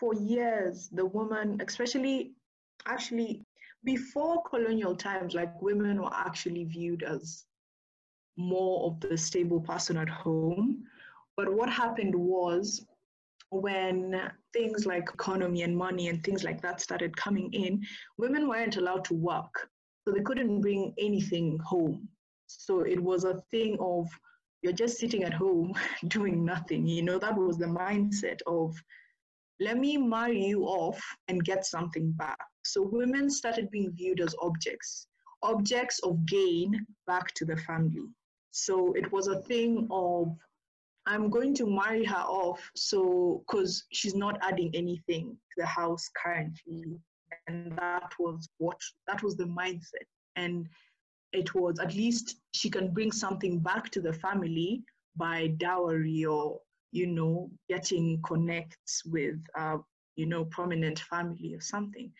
for 0.00 0.14
years, 0.14 0.88
the 0.90 1.04
woman, 1.04 1.60
especially 1.66 2.32
actually 2.86 3.44
before 3.84 4.42
colonial 4.42 4.96
times, 4.96 5.34
like 5.34 5.60
women 5.60 6.00
were 6.00 6.14
actually 6.14 6.64
viewed 6.64 7.02
as 7.02 7.44
more 8.36 8.86
of 8.86 9.00
the 9.00 9.16
stable 9.16 9.60
person 9.60 9.96
at 9.96 10.08
home. 10.08 10.84
But 11.36 11.52
what 11.52 11.68
happened 11.68 12.14
was 12.14 12.86
when 13.60 14.30
things 14.52 14.86
like 14.86 15.08
economy 15.12 15.62
and 15.62 15.76
money 15.76 16.08
and 16.08 16.22
things 16.22 16.44
like 16.44 16.60
that 16.62 16.80
started 16.80 17.16
coming 17.16 17.52
in, 17.52 17.82
women 18.18 18.48
weren't 18.48 18.76
allowed 18.76 19.04
to 19.06 19.14
work. 19.14 19.68
So 20.06 20.12
they 20.12 20.22
couldn't 20.22 20.60
bring 20.60 20.94
anything 20.98 21.58
home. 21.64 22.08
So 22.46 22.80
it 22.80 23.00
was 23.00 23.24
a 23.24 23.42
thing 23.50 23.76
of 23.80 24.06
you're 24.62 24.72
just 24.72 24.98
sitting 24.98 25.24
at 25.24 25.34
home 25.34 25.72
doing 26.08 26.44
nothing. 26.44 26.86
You 26.86 27.02
know, 27.02 27.18
that 27.18 27.36
was 27.36 27.58
the 27.58 27.66
mindset 27.66 28.40
of 28.46 28.74
let 29.60 29.78
me 29.78 29.96
marry 29.96 30.44
you 30.44 30.64
off 30.64 31.00
and 31.28 31.44
get 31.44 31.64
something 31.64 32.12
back. 32.12 32.38
So 32.64 32.82
women 32.82 33.30
started 33.30 33.70
being 33.70 33.92
viewed 33.92 34.20
as 34.20 34.34
objects, 34.42 35.06
objects 35.42 36.00
of 36.00 36.24
gain 36.26 36.86
back 37.06 37.32
to 37.34 37.44
the 37.44 37.56
family. 37.58 38.08
So 38.50 38.92
it 38.94 39.10
was 39.12 39.28
a 39.28 39.42
thing 39.42 39.86
of 39.90 40.34
I'm 41.06 41.28
going 41.28 41.54
to 41.56 41.66
marry 41.66 42.04
her 42.04 42.24
off 42.26 42.70
so 42.74 43.44
because 43.46 43.84
she's 43.92 44.14
not 44.14 44.38
adding 44.42 44.70
anything 44.74 45.30
to 45.32 45.54
the 45.58 45.66
house 45.66 46.08
currently. 46.22 46.98
And 47.46 47.76
that 47.78 48.12
was 48.18 48.48
what 48.58 48.80
that 49.06 49.22
was 49.22 49.36
the 49.36 49.44
mindset. 49.44 50.08
And 50.36 50.66
it 51.32 51.54
was 51.54 51.78
at 51.78 51.94
least 51.94 52.36
she 52.52 52.70
can 52.70 52.92
bring 52.92 53.12
something 53.12 53.58
back 53.58 53.90
to 53.90 54.00
the 54.00 54.12
family 54.12 54.82
by 55.16 55.48
dowry 55.58 56.24
or 56.24 56.60
you 56.92 57.06
know 57.06 57.50
getting 57.68 58.20
connects 58.22 59.04
with 59.04 59.38
you 60.16 60.26
know 60.26 60.44
prominent 60.46 61.00
family 61.00 61.54
or 61.54 61.60
something. 61.60 62.10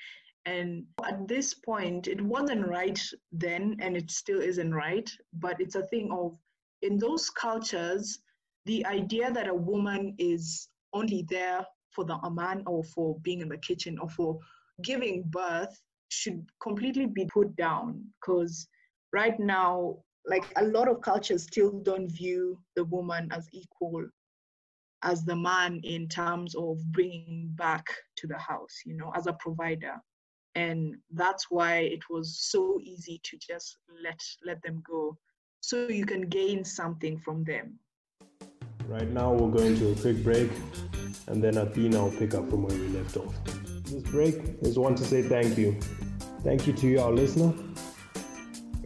And 0.47 0.85
at 1.09 1.27
this 1.27 1.55
point 1.55 2.07
it 2.07 2.21
wasn't 2.21 2.69
right 2.69 3.01
then 3.33 3.77
and 3.81 3.97
it 3.97 4.11
still 4.11 4.43
isn't 4.43 4.75
right 4.75 5.11
but 5.33 5.59
it's 5.59 5.75
a 5.75 5.87
thing 5.87 6.11
of 6.13 6.37
in 6.83 6.99
those 6.99 7.31
cultures 7.31 8.19
the 8.67 8.85
idea 8.87 9.31
that 9.33 9.49
a 9.49 9.55
woman 9.55 10.15
is 10.19 10.69
only 10.93 11.25
there 11.29 11.67
for 11.91 12.05
the 12.05 12.19
man 12.31 12.63
or 12.67 12.83
for 12.85 13.19
being 13.21 13.41
in 13.41 13.49
the 13.49 13.59
kitchen 13.59 13.99
or 13.99 14.09
for 14.09 14.39
giving 14.83 15.23
birth 15.27 15.81
should 16.09 16.45
completely 16.63 17.07
be 17.07 17.27
put 17.27 17.55
down. 17.57 18.03
Because 18.21 18.67
right 19.13 19.39
now 19.39 19.99
like 20.27 20.45
a 20.57 20.65
lot 20.65 20.89
of 20.89 21.01
cultures 21.01 21.45
still 21.45 21.71
don't 21.71 22.09
view 22.09 22.59
the 22.77 22.85
woman 22.85 23.29
as 23.33 23.49
equal 23.53 24.07
as 25.03 25.25
the 25.25 25.37
man 25.37 25.81
in 25.85 26.09
terms 26.09 26.55
of 26.55 26.79
bringing 26.93 27.51
back 27.57 27.85
to 28.17 28.27
the 28.27 28.39
house 28.39 28.75
you 28.87 28.97
know 28.97 29.13
as 29.15 29.27
a 29.27 29.35
provider. 29.35 29.97
And 30.57 30.97
that's 31.13 31.51
why 31.51 31.79
it 31.79 32.05
was 32.09 32.39
so 32.39 32.79
easy 32.83 33.21
to 33.25 33.37
just 33.39 33.77
let 34.03 34.21
let 34.45 34.63
them 34.63 34.83
go 34.87 35.17
so 35.61 35.89
you 35.89 36.07
can 36.07 36.23
gain 36.29 36.65
something 36.65 37.19
from 37.19 37.45
them 37.45 37.79
right 38.89 39.09
now 39.11 39.33
we're 39.33 39.51
going 39.51 39.77
to 39.79 39.93
a 39.93 39.95
quick 39.97 40.23
break 40.23 40.51
and 41.27 41.43
then 41.43 41.57
athena 41.57 42.03
will 42.03 42.11
pick 42.13 42.35
up 42.35 42.49
from 42.51 42.65
where 42.65 42.77
we 42.77 42.89
left 42.89 43.17
off. 43.17 43.35
This 43.85 44.03
break 44.03 44.37
is 44.63 44.79
one 44.79 44.95
to 44.97 45.05
say 45.05 45.23
thank 45.23 45.57
you. 45.57 45.79
Thank 46.43 46.67
you 46.67 46.73
to 46.75 46.87
you 46.87 47.01
our 47.01 47.13
listener 47.13 47.53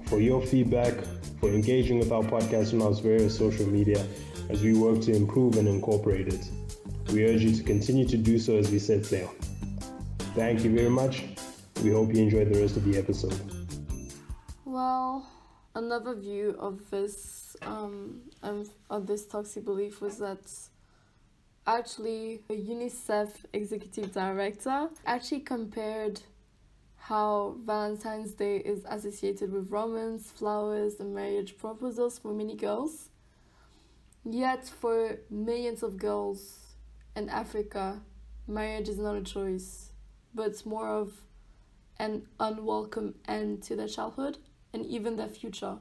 for 0.07 0.21
your 0.21 0.41
feedback 0.41 0.95
for 1.41 1.49
engaging 1.49 1.99
with 1.99 2.13
our 2.13 2.23
podcast 2.23 2.75
on 2.75 2.83
our 2.83 2.93
various 3.01 3.37
social 3.37 3.67
media 3.67 4.05
as 4.49 4.63
we 4.63 4.75
work 4.75 5.01
to 5.03 5.15
improve 5.15 5.57
and 5.57 5.69
incorporate 5.69 6.29
it. 6.29 6.49
We 7.13 7.25
urge 7.25 7.43
you 7.43 7.55
to 7.55 7.63
continue 7.63 8.07
to 8.09 8.17
do 8.17 8.39
so 8.39 8.57
as 8.57 8.71
we 8.71 8.79
set 8.79 9.05
sail. 9.07 9.35
Thank 10.35 10.65
you 10.65 10.75
very 10.75 10.91
much. 10.91 11.25
We 11.83 11.91
hope 11.91 12.15
you 12.15 12.23
enjoyed 12.23 12.53
the 12.53 12.61
rest 12.61 12.77
of 12.77 12.85
the 12.85 12.99
episode. 12.99 13.41
Well, 14.65 15.27
another 15.75 16.15
view 16.15 16.57
of 16.59 16.91
this 16.91 17.38
um, 17.63 18.23
of 18.91 19.07
this 19.07 19.27
toxic 19.27 19.65
belief 19.65 20.01
was 20.01 20.19
that 20.19 20.41
actually 21.67 22.41
a 22.49 22.55
UNICEF 22.55 23.31
executive 23.53 24.13
director 24.13 24.89
actually 25.07 25.41
compared 25.41 26.21
how 26.97 27.57
Valentine's 27.65 28.33
Day 28.33 28.59
is 28.59 28.85
associated 28.89 29.53
with 29.53 29.71
romance, 29.71 30.31
flowers, 30.31 31.01
and 31.01 31.15
marriage 31.15 31.57
proposals 31.57 32.19
for 32.19 32.33
many 32.33 32.55
girls. 32.55 33.09
Yet, 34.25 34.69
for 34.69 35.19
millions 35.31 35.83
of 35.83 35.97
girls 35.97 36.75
in 37.17 37.29
Africa, 37.29 38.03
marriage 38.47 38.89
is 38.89 38.99
not 38.99 39.17
a 39.17 39.23
choice, 39.23 39.93
but 40.35 40.49
it's 40.49 40.67
more 40.67 40.89
of 40.89 41.13
an 41.99 42.27
unwelcome 42.39 43.15
end 43.27 43.63
to 43.65 43.77
their 43.77 43.89
childhood 43.89 44.39
and 44.73 44.85
even 44.85 45.17
their 45.17 45.29
future. 45.29 45.79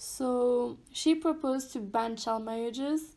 So 0.00 0.78
she 0.92 1.16
proposed 1.16 1.72
to 1.72 1.80
ban 1.80 2.14
child 2.14 2.44
marriages, 2.44 3.16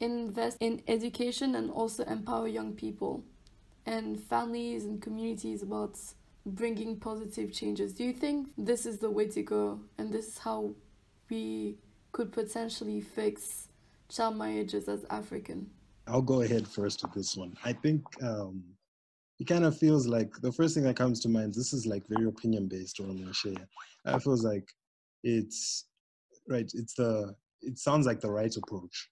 invest 0.00 0.56
in 0.58 0.82
education, 0.88 1.54
and 1.54 1.70
also 1.70 2.02
empower 2.02 2.48
young 2.48 2.72
people 2.72 3.22
and 3.86 4.20
families 4.20 4.84
and 4.84 5.00
communities 5.00 5.62
about 5.62 5.96
bringing 6.44 6.96
positive 6.98 7.52
changes. 7.52 7.92
Do 7.92 8.02
you 8.02 8.12
think 8.12 8.48
this 8.58 8.84
is 8.84 8.98
the 8.98 9.10
way 9.10 9.28
to 9.28 9.42
go 9.44 9.78
and 9.96 10.12
this 10.12 10.26
is 10.26 10.38
how 10.38 10.72
we 11.30 11.78
could 12.10 12.32
potentially 12.32 13.00
fix 13.00 13.68
child 14.08 14.36
marriages 14.36 14.88
as 14.88 15.06
African? 15.08 15.70
I'll 16.08 16.20
go 16.20 16.42
ahead 16.42 16.66
first 16.66 17.04
with 17.04 17.14
this 17.14 17.36
one. 17.36 17.56
I 17.64 17.72
think 17.74 18.02
um, 18.24 18.64
it 19.38 19.46
kind 19.46 19.64
of 19.64 19.78
feels 19.78 20.08
like 20.08 20.32
the 20.40 20.50
first 20.50 20.74
thing 20.74 20.82
that 20.82 20.96
comes 20.96 21.20
to 21.20 21.28
mind 21.28 21.54
this 21.54 21.72
is 21.72 21.86
like 21.86 22.04
very 22.08 22.26
opinion 22.26 22.66
based 22.66 22.98
or 22.98 23.06
share 23.32 23.68
it 24.04 24.22
feels 24.22 24.44
like 24.44 24.68
it's 25.22 25.86
right 26.48 26.70
it's 26.74 26.94
the 26.94 27.34
it 27.60 27.78
sounds 27.78 28.06
like 28.06 28.20
the 28.20 28.30
right 28.30 28.56
approach 28.56 29.08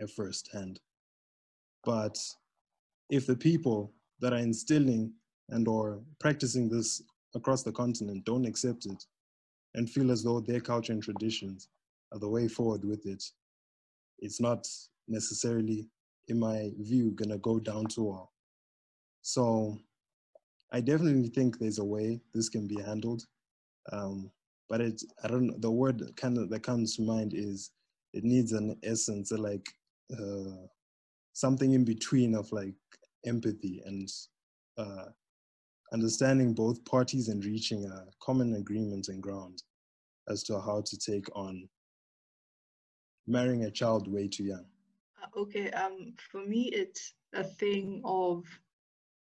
at 0.00 0.10
first 0.10 0.48
hand 0.52 0.80
but 1.84 2.16
if 3.10 3.26
the 3.26 3.36
people 3.36 3.92
that 4.20 4.32
are 4.32 4.38
instilling 4.38 5.12
and 5.50 5.68
or 5.68 6.00
practicing 6.20 6.68
this 6.68 7.02
across 7.34 7.62
the 7.62 7.72
continent 7.72 8.24
don't 8.24 8.46
accept 8.46 8.86
it 8.86 9.04
and 9.74 9.90
feel 9.90 10.10
as 10.10 10.22
though 10.22 10.40
their 10.40 10.60
culture 10.60 10.92
and 10.92 11.02
traditions 11.02 11.68
are 12.12 12.18
the 12.18 12.28
way 12.28 12.48
forward 12.48 12.84
with 12.84 13.04
it 13.06 13.22
it's 14.20 14.40
not 14.40 14.66
necessarily 15.08 15.88
in 16.28 16.38
my 16.38 16.70
view 16.78 17.10
gonna 17.12 17.38
go 17.38 17.58
down 17.58 17.86
too 17.86 18.04
well 18.04 18.32
so 19.22 19.78
I 20.72 20.80
definitely 20.80 21.28
think 21.28 21.58
there's 21.58 21.78
a 21.78 21.84
way 21.84 22.20
this 22.32 22.48
can 22.48 22.66
be 22.66 22.80
handled. 22.80 23.24
Um, 23.92 24.30
but 24.68 24.80
it, 24.80 25.02
I 25.22 25.28
don't 25.28 25.60
the 25.60 25.70
word 25.70 26.02
kind 26.16 26.38
of 26.38 26.50
that 26.50 26.62
comes 26.62 26.96
to 26.96 27.02
mind 27.02 27.32
is 27.34 27.70
it 28.12 28.24
needs 28.24 28.52
an 28.52 28.76
essence, 28.82 29.32
like 29.32 29.66
uh, 30.12 30.66
something 31.32 31.72
in 31.72 31.84
between 31.84 32.34
of 32.34 32.50
like 32.52 32.74
empathy 33.24 33.82
and 33.84 34.08
uh, 34.78 35.06
understanding 35.92 36.54
both 36.54 36.84
parties 36.84 37.28
and 37.28 37.44
reaching 37.44 37.86
a 37.86 38.04
common 38.20 38.54
agreement 38.54 39.08
and 39.08 39.22
ground 39.22 39.62
as 40.28 40.42
to 40.44 40.60
how 40.60 40.82
to 40.84 40.98
take 40.98 41.26
on 41.36 41.68
marrying 43.26 43.64
a 43.64 43.70
child 43.70 44.12
way 44.12 44.28
too 44.28 44.44
young. 44.44 44.64
Uh, 45.22 45.40
okay, 45.40 45.70
um, 45.70 46.14
for 46.30 46.44
me, 46.44 46.70
it's 46.72 47.14
a 47.34 47.44
thing 47.44 48.00
of 48.04 48.44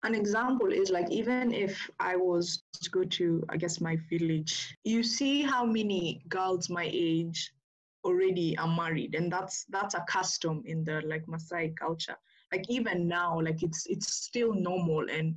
an 0.03 0.15
example 0.15 0.71
is 0.71 0.89
like 0.89 1.11
even 1.11 1.53
if 1.53 1.89
I 1.99 2.15
was 2.15 2.63
to 2.81 2.89
go 2.89 3.03
to, 3.03 3.43
I 3.49 3.57
guess, 3.57 3.81
my 3.81 3.97
village, 4.09 4.77
you 4.83 5.03
see 5.03 5.41
how 5.41 5.65
many 5.65 6.21
girls 6.29 6.69
my 6.69 6.89
age 6.91 7.51
already 8.05 8.57
are 8.57 8.73
married, 8.73 9.15
and 9.15 9.31
that's 9.31 9.65
that's 9.69 9.95
a 9.95 10.05
custom 10.07 10.63
in 10.65 10.85
the 10.85 11.01
like 11.05 11.25
Maasai 11.25 11.75
culture. 11.75 12.15
Like 12.51 12.65
even 12.69 13.07
now, 13.07 13.39
like 13.41 13.61
it's 13.61 13.85
it's 13.87 14.13
still 14.13 14.53
normal, 14.53 15.09
and 15.09 15.35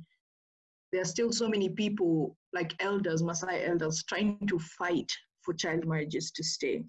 there 0.91 1.01
are 1.01 1.05
still 1.05 1.31
so 1.31 1.49
many 1.49 1.69
people 1.69 2.37
like 2.53 2.73
elders, 2.79 3.21
Maasai 3.21 3.67
elders, 3.67 4.03
trying 4.03 4.47
to 4.47 4.59
fight 4.59 5.11
for 5.41 5.53
child 5.53 5.85
marriages 5.85 6.31
to 6.31 6.43
stay. 6.43 6.85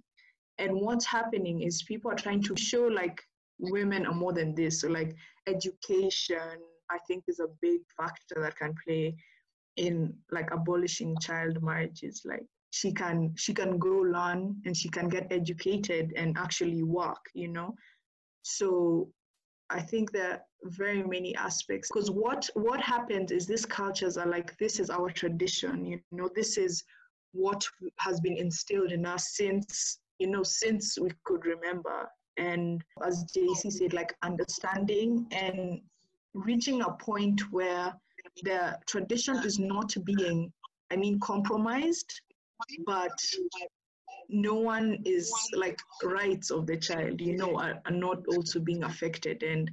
And 0.58 0.80
what's 0.80 1.06
happening 1.06 1.62
is 1.62 1.82
people 1.82 2.12
are 2.12 2.16
trying 2.16 2.42
to 2.44 2.56
show 2.56 2.86
like 2.86 3.20
women 3.58 4.06
are 4.06 4.14
more 4.14 4.32
than 4.32 4.54
this. 4.54 4.80
So 4.80 4.88
like 4.88 5.16
education, 5.48 6.60
I 6.90 6.98
think 7.06 7.24
is 7.26 7.40
a 7.40 7.48
big 7.60 7.80
factor 7.96 8.40
that 8.40 8.56
can 8.56 8.74
play 8.86 9.16
in 9.76 10.14
like 10.30 10.50
abolishing 10.52 11.16
child 11.20 11.62
marriages. 11.62 12.22
Like 12.24 12.46
she 12.70 12.92
can 12.92 13.34
she 13.36 13.54
can 13.54 13.78
go 13.78 13.96
learn 13.98 14.56
and 14.64 14.76
she 14.76 14.88
can 14.88 15.08
get 15.08 15.26
educated 15.30 16.12
and 16.16 16.36
actually 16.38 16.82
work, 16.82 17.24
you 17.34 17.48
know. 17.48 17.74
So 18.42 19.08
I 19.70 19.80
think 19.80 20.12
there 20.12 20.32
are 20.32 20.40
very 20.64 21.02
many 21.02 21.34
aspects 21.36 21.88
because 21.92 22.10
what 22.10 22.48
what 22.54 22.80
happens 22.80 23.32
is 23.32 23.46
these 23.46 23.66
cultures 23.66 24.16
are 24.16 24.26
like 24.26 24.56
this 24.58 24.78
is 24.78 24.90
our 24.90 25.10
tradition, 25.10 25.84
you 25.84 26.00
know, 26.12 26.28
this 26.34 26.58
is 26.58 26.84
what 27.32 27.64
has 27.98 28.20
been 28.20 28.36
instilled 28.36 28.92
in 28.92 29.04
us 29.04 29.34
since 29.34 29.98
you 30.18 30.28
know 30.28 30.42
since 30.42 30.96
we 30.98 31.10
could 31.24 31.44
remember 31.44 32.08
and 32.36 32.82
as 33.04 33.24
JC 33.36 33.70
said 33.72 33.92
like 33.92 34.14
understanding 34.22 35.26
and 35.32 35.80
reaching 36.34 36.82
a 36.82 36.92
point 36.92 37.40
where 37.52 37.94
the 38.42 38.78
tradition 38.86 39.38
is 39.44 39.58
not 39.58 39.94
being, 40.04 40.52
I 40.90 40.96
mean, 40.96 41.20
compromised, 41.20 42.20
but 42.86 43.18
no 44.28 44.54
one 44.54 44.98
is 45.04 45.50
like 45.54 45.78
rights 46.02 46.50
of 46.50 46.66
the 46.66 46.76
child, 46.76 47.20
you 47.20 47.36
know, 47.36 47.56
are, 47.58 47.80
are 47.86 47.92
not 47.92 48.26
also 48.26 48.60
being 48.60 48.84
affected. 48.84 49.42
And 49.42 49.70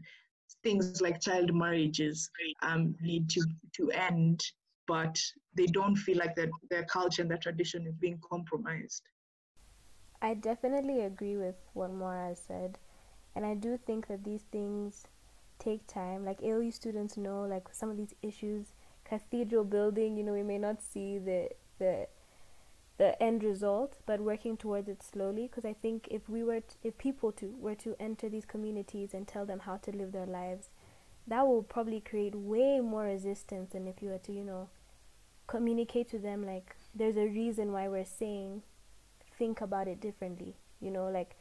things 0.63 1.01
like 1.01 1.21
child 1.21 1.53
marriages 1.53 2.29
um, 2.61 2.95
need 3.01 3.29
to, 3.31 3.43
to 3.77 3.91
end, 3.91 4.41
but 4.87 5.17
they 5.55 5.65
don't 5.67 5.95
feel 5.95 6.17
like 6.17 6.35
that 6.35 6.49
their 6.69 6.83
culture 6.85 7.21
and 7.21 7.31
their 7.31 7.37
tradition 7.37 7.87
is 7.87 7.95
being 7.95 8.19
compromised. 8.29 9.03
I 10.21 10.33
definitely 10.35 11.01
agree 11.01 11.37
with 11.37 11.55
what 11.73 11.91
Mora 11.91 12.35
said. 12.35 12.77
And 13.35 13.45
I 13.45 13.53
do 13.55 13.77
think 13.77 14.07
that 14.07 14.23
these 14.23 14.43
things 14.43 15.07
take 15.61 15.87
time. 15.87 16.25
Like 16.25 16.41
ALU 16.41 16.71
students 16.71 17.17
know, 17.17 17.43
like 17.43 17.67
some 17.71 17.89
of 17.89 17.97
these 17.97 18.13
issues, 18.21 18.73
cathedral 19.05 19.63
building, 19.63 20.17
you 20.17 20.23
know, 20.23 20.33
we 20.33 20.43
may 20.43 20.57
not 20.57 20.81
see 20.81 21.17
the 21.17 21.49
the 21.79 22.07
the 22.97 23.21
end 23.21 23.43
result, 23.43 23.97
but 24.05 24.19
working 24.19 24.55
towards 24.55 24.87
it 24.87 25.01
slowly. 25.01 25.47
Because 25.47 25.65
I 25.65 25.73
think 25.73 26.07
if 26.11 26.29
we 26.29 26.43
were, 26.43 26.61
if 26.83 26.97
people 26.97 27.31
to 27.33 27.47
were 27.59 27.75
to 27.75 27.95
enter 27.99 28.29
these 28.29 28.45
communities 28.45 29.13
and 29.13 29.27
tell 29.27 29.45
them 29.45 29.59
how 29.59 29.77
to 29.77 29.91
live 29.91 30.11
their 30.11 30.27
lives, 30.27 30.69
that 31.27 31.47
will 31.47 31.63
probably 31.63 31.99
create 31.99 32.35
way 32.35 32.79
more 32.79 33.05
resistance 33.05 33.71
than 33.71 33.87
if 33.87 34.01
you 34.01 34.09
were 34.09 34.19
to, 34.19 34.31
you 34.31 34.43
know, 34.43 34.69
communicate 35.47 36.09
to 36.09 36.19
them 36.19 36.45
like 36.45 36.75
there's 36.95 37.17
a 37.17 37.25
reason 37.25 37.73
why 37.73 37.87
we're 37.87 38.05
saying 38.05 38.61
think 39.37 39.61
about 39.61 39.87
it 39.87 39.99
differently. 39.99 40.55
You 40.79 40.91
know, 40.91 41.09
like 41.09 41.35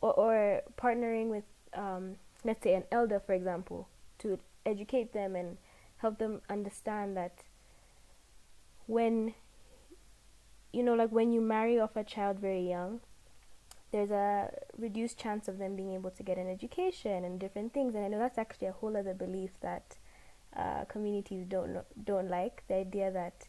or, 0.00 0.12
or 0.12 0.62
partnering 0.76 1.28
with 1.28 1.44
um, 1.74 2.16
let's 2.44 2.62
say 2.62 2.74
an 2.74 2.84
elder 2.90 3.20
for 3.20 3.32
example 3.32 3.88
to 4.18 4.38
educate 4.64 5.12
them 5.12 5.34
and 5.34 5.56
help 5.98 6.18
them 6.18 6.40
understand 6.48 7.16
that 7.16 7.42
when 8.86 9.34
you 10.72 10.82
know 10.82 10.94
like 10.94 11.10
when 11.10 11.32
you 11.32 11.40
marry 11.40 11.78
off 11.78 11.96
a 11.96 12.04
child 12.04 12.38
very 12.38 12.68
young 12.68 13.00
there's 13.90 14.10
a 14.10 14.50
reduced 14.76 15.18
chance 15.18 15.48
of 15.48 15.58
them 15.58 15.74
being 15.74 15.92
able 15.94 16.10
to 16.10 16.22
get 16.22 16.36
an 16.36 16.48
education 16.48 17.24
and 17.24 17.40
different 17.40 17.72
things 17.72 17.94
and 17.94 18.04
i 18.04 18.08
know 18.08 18.18
that's 18.18 18.38
actually 18.38 18.66
a 18.66 18.72
whole 18.72 18.96
other 18.96 19.14
belief 19.14 19.50
that 19.60 19.96
uh, 20.56 20.84
communities 20.84 21.44
don't 21.46 21.78
don't 22.04 22.28
like 22.28 22.62
the 22.68 22.74
idea 22.74 23.10
that 23.10 23.48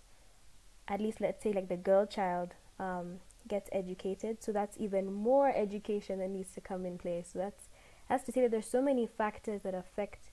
at 0.87 0.99
least 0.99 1.21
let's 1.21 1.43
say 1.43 1.53
like 1.53 1.69
the 1.69 1.77
girl 1.77 2.05
child 2.05 2.53
um, 2.79 3.19
gets 3.47 3.69
educated. 3.71 4.43
So 4.43 4.51
that's 4.51 4.77
even 4.77 5.13
more 5.13 5.49
education 5.49 6.19
that 6.19 6.29
needs 6.29 6.51
to 6.53 6.61
come 6.61 6.85
in 6.85 6.97
place. 6.97 7.29
So 7.33 7.39
that's 7.39 7.68
that's 8.09 8.23
to 8.25 8.31
say 8.31 8.41
that 8.41 8.51
there's 8.51 8.67
so 8.67 8.81
many 8.81 9.05
factors 9.05 9.61
that 9.61 9.75
affect 9.75 10.31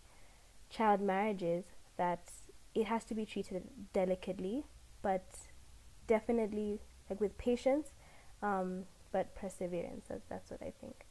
child 0.71 1.01
marriages 1.01 1.67
that 1.99 2.31
it 2.75 2.87
has 2.87 3.05
to 3.05 3.15
be 3.15 3.25
treated 3.25 3.63
delicately, 3.93 4.65
but 5.03 5.25
definitely 6.07 6.81
like 7.09 7.21
with 7.21 7.37
patience, 7.39 7.93
um, 8.43 8.85
but 9.13 9.35
perseverance. 9.35 10.07
That, 10.09 10.23
that's 10.29 10.51
what 10.51 10.61
I 10.63 10.73
think. 10.81 11.07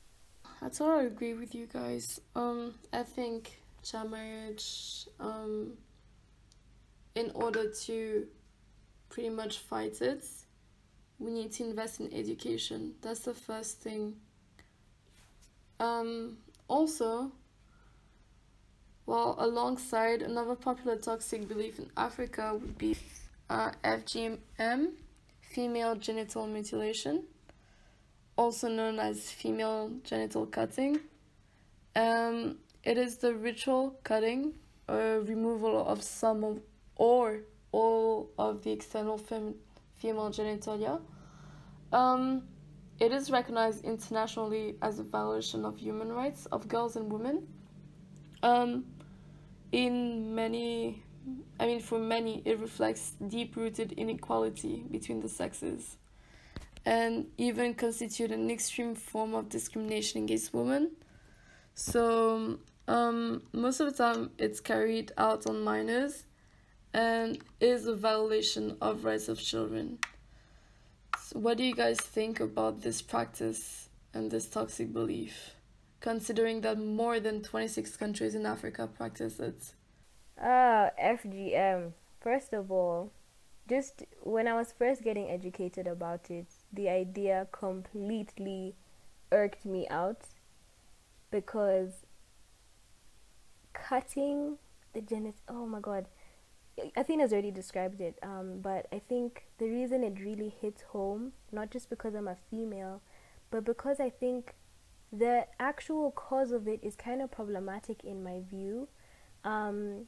I 0.62 0.70
totally 0.70 1.08
agree 1.08 1.34
with 1.34 1.54
you 1.54 1.68
guys. 1.72 2.20
Um, 2.36 2.74
I 2.92 3.04
think 3.04 3.60
child 3.84 4.12
marriage, 4.12 5.08
um, 5.20 5.74
in 7.14 7.32
order 7.36 7.70
to 7.70 8.28
pretty 9.10 9.30
much 9.30 9.60
fight 9.60 10.02
it, 10.02 10.24
we 11.20 11.32
need 11.32 11.52
to 11.54 11.64
invest 11.64 12.00
in 12.00 12.14
education. 12.14 12.96
That's 13.02 13.22
the 13.22 13.34
first 13.34 13.80
thing. 13.80 14.16
Um, 15.80 16.38
also, 16.68 17.32
well, 19.06 19.36
alongside 19.38 20.22
another 20.22 20.56
popular 20.56 20.98
toxic 20.98 21.48
belief 21.48 21.80
in 21.80 21.90
Africa 21.96 22.54
would 22.54 22.78
be 22.78 22.98
uh, 23.50 23.72
FGM, 23.84 24.40
female 25.42 25.96
genital 25.96 26.48
mutilation, 26.48 27.24
also 28.36 28.68
known 28.68 29.00
as 29.00 29.32
female 29.32 29.92
genital 30.04 30.46
cutting. 30.46 31.00
Um, 31.96 32.58
it 32.84 32.98
is 32.98 33.18
the 33.18 33.34
ritual 33.34 34.00
cutting 34.04 34.54
or 34.88 35.22
removal 35.22 35.88
of 35.88 36.04
some 36.04 36.44
of, 36.44 36.62
or 36.96 37.42
all 37.72 38.32
of 38.38 38.64
the 38.64 38.72
external 38.72 39.18
fem- 39.18 39.56
female 39.96 40.30
genitalia. 40.30 41.00
Um, 41.92 42.44
it 43.00 43.12
is 43.12 43.30
recognized 43.30 43.84
internationally 43.84 44.76
as 44.82 45.00
a 45.00 45.04
violation 45.04 45.66
of 45.66 45.78
human 45.78 46.12
rights 46.12 46.46
of 46.48 46.68
girls 46.68 46.96
and 46.96 47.12
women. 47.12 47.48
Um, 48.42 48.86
in 49.72 50.34
many, 50.34 51.04
I 51.60 51.66
mean, 51.66 51.82
for 51.82 52.00
many, 52.00 52.42
it 52.46 52.60
reflects 52.60 53.14
deep 53.28 53.56
rooted 53.56 53.92
inequality 53.94 54.84
between 54.90 55.20
the 55.20 55.30
sexes 55.30 55.98
and 56.86 57.26
even 57.38 57.74
constitute 57.74 58.32
an 58.32 58.50
extreme 58.50 58.96
form 58.96 59.34
of 59.34 59.50
discrimination 59.50 60.24
against 60.24 60.54
women. 60.54 60.92
So, 61.74 62.60
um, 62.88 63.42
most 63.52 63.80
of 63.80 63.92
the 63.92 63.98
time, 63.98 64.32
it's 64.38 64.60
carried 64.60 65.12
out 65.18 65.48
on 65.48 65.64
minors 65.64 66.26
and 66.94 67.40
is 67.60 67.88
a 67.88 67.96
violation 67.96 68.78
of 68.82 69.04
rights 69.04 69.28
of 69.28 69.42
children. 69.42 70.00
What 71.36 71.58
do 71.58 71.64
you 71.64 71.76
guys 71.76 72.00
think 72.00 72.40
about 72.40 72.82
this 72.82 73.02
practice 73.04 73.90
and 74.14 74.32
this 74.32 74.48
toxic 74.48 74.94
belief, 74.94 75.52
considering 76.00 76.62
that 76.62 76.80
more 76.80 77.20
than 77.20 77.44
26 77.44 77.96
countries 77.98 78.34
in 78.34 78.46
Africa 78.46 78.88
practice 78.88 79.40
it? 79.40 79.74
Ah, 80.42 80.92
FGM. 80.98 81.94
First 82.22 82.54
of 82.54 82.72
all, 82.72 83.12
just 83.68 84.04
when 84.22 84.48
I 84.48 84.54
was 84.54 84.72
first 84.72 85.04
getting 85.04 85.30
educated 85.30 85.88
about 85.88 86.32
it, 86.32 86.48
the 86.72 86.88
idea 86.90 87.48
completely 87.52 88.76
irked 89.32 89.66
me 89.66 89.88
out 89.90 90.28
because 91.32 92.06
cutting 93.74 94.58
the 94.94 95.02
genital, 95.02 95.42
oh 95.50 95.66
my 95.66 95.80
god, 95.82 96.06
Athena's 96.98 97.32
already 97.32 97.52
described 97.52 98.02
it, 98.02 98.18
um, 98.22 98.60
but 98.62 98.88
I 98.92 99.00
think 99.00 99.46
the 99.60 99.70
reason 99.70 100.04
it 100.04 100.20
really 100.20 100.50
hits 100.50 100.82
home, 100.82 101.32
not 101.52 101.72
just 101.72 101.90
because 101.90 102.16
I'm 102.16 102.28
a 102.28 102.36
female, 102.50 103.02
but 103.50 103.64
because 103.64 104.00
I 104.00 104.10
think 104.10 104.56
the 105.12 105.46
actual 105.60 106.12
cause 106.12 106.52
of 106.52 106.68
it 106.68 106.82
is 106.84 106.96
kind 106.96 107.22
of 107.22 107.32
problematic 107.32 108.04
in 108.04 108.24
my 108.24 108.42
view. 108.50 108.90
Um, 109.46 110.08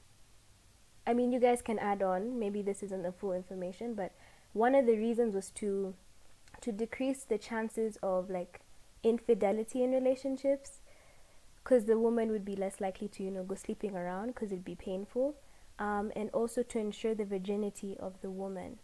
I 1.06 1.14
mean, 1.14 1.32
you 1.32 1.40
guys 1.40 1.62
can 1.62 1.80
add 1.80 2.04
on. 2.04 2.38
Maybe 2.38 2.62
this 2.62 2.84
isn't 2.84 3.04
the 3.04 3.14
full 3.14 3.32
information, 3.32 3.94
but 3.94 4.14
one 4.52 4.76
of 4.76 4.86
the 4.86 4.98
reasons 4.98 5.34
was 5.34 5.50
to 5.52 5.96
to 6.60 6.72
decrease 6.72 7.24
the 7.24 7.38
chances 7.38 7.98
of 8.02 8.30
like 8.30 8.62
infidelity 9.04 9.84
in 9.84 9.92
relationships, 9.92 10.82
because 11.64 11.86
the 11.86 11.98
woman 11.98 12.30
would 12.30 12.44
be 12.44 12.56
less 12.56 12.82
likely 12.82 13.08
to 13.10 13.24
you 13.24 13.32
know 13.32 13.44
go 13.44 13.56
sleeping 13.56 13.96
around 13.96 14.28
because 14.28 14.52
it'd 14.52 14.66
be 14.66 14.76
painful 14.76 15.36
um, 15.80 16.12
and 16.16 16.30
also 16.32 16.64
to 16.64 16.80
ensure 16.80 17.16
the 17.16 17.26
virginity 17.26 17.96
of 18.00 18.22
the 18.22 18.30
woman. 18.30 18.80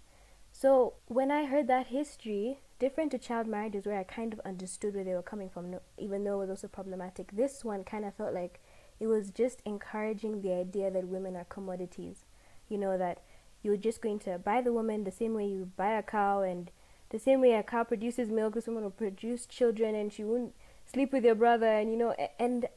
So 0.52 0.94
when 1.08 1.32
I 1.32 1.46
heard 1.46 1.68
that 1.68 1.88
history, 1.88 2.60
different 2.80 3.12
to 3.12 3.18
child 3.18 3.48
marriages, 3.48 3.86
where 3.86 3.98
I 3.98 4.04
kind 4.04 4.34
of 4.34 4.42
understood 4.46 4.94
where 4.94 5.04
they 5.04 5.16
were 5.16 5.24
coming 5.24 5.50
from, 5.50 5.76
even 5.98 6.24
though 6.24 6.36
it 6.36 6.48
was 6.48 6.50
also 6.52 6.68
problematic, 6.68 7.32
this 7.36 7.66
one 7.66 7.84
kind 7.84 8.06
of 8.06 8.14
felt 8.14 8.34
like 8.34 8.62
it 9.00 9.08
was 9.08 9.32
just 9.32 9.62
encouraging 9.66 10.42
the 10.42 10.54
idea 10.54 10.92
that 10.92 11.08
women 11.08 11.36
are 11.36 11.46
commodities. 11.46 12.26
You 12.70 12.78
know, 12.78 12.98
that 12.98 13.22
you're 13.64 13.78
just 13.78 14.02
going 14.02 14.20
to 14.20 14.38
buy 14.38 14.62
the 14.62 14.74
woman 14.74 15.04
the 15.04 15.12
same 15.12 15.34
way 15.34 15.46
you 15.48 15.72
buy 15.76 15.98
a 15.98 16.04
cow, 16.04 16.42
and 16.42 16.70
the 17.10 17.20
same 17.20 17.42
way 17.42 17.54
a 17.54 17.64
cow 17.64 17.84
produces 17.84 18.30
milk, 18.30 18.54
this 18.54 18.68
woman 18.68 18.84
will 18.84 18.92
produce 18.92 19.46
children, 19.46 19.96
and 19.96 20.14
she 20.14 20.24
won't 20.24 20.54
sleep 20.86 21.12
with 21.12 21.26
your 21.26 21.36
brother, 21.36 21.68
and 21.68 21.90
you 21.90 21.98
know, 21.98 22.16
and 22.40 22.68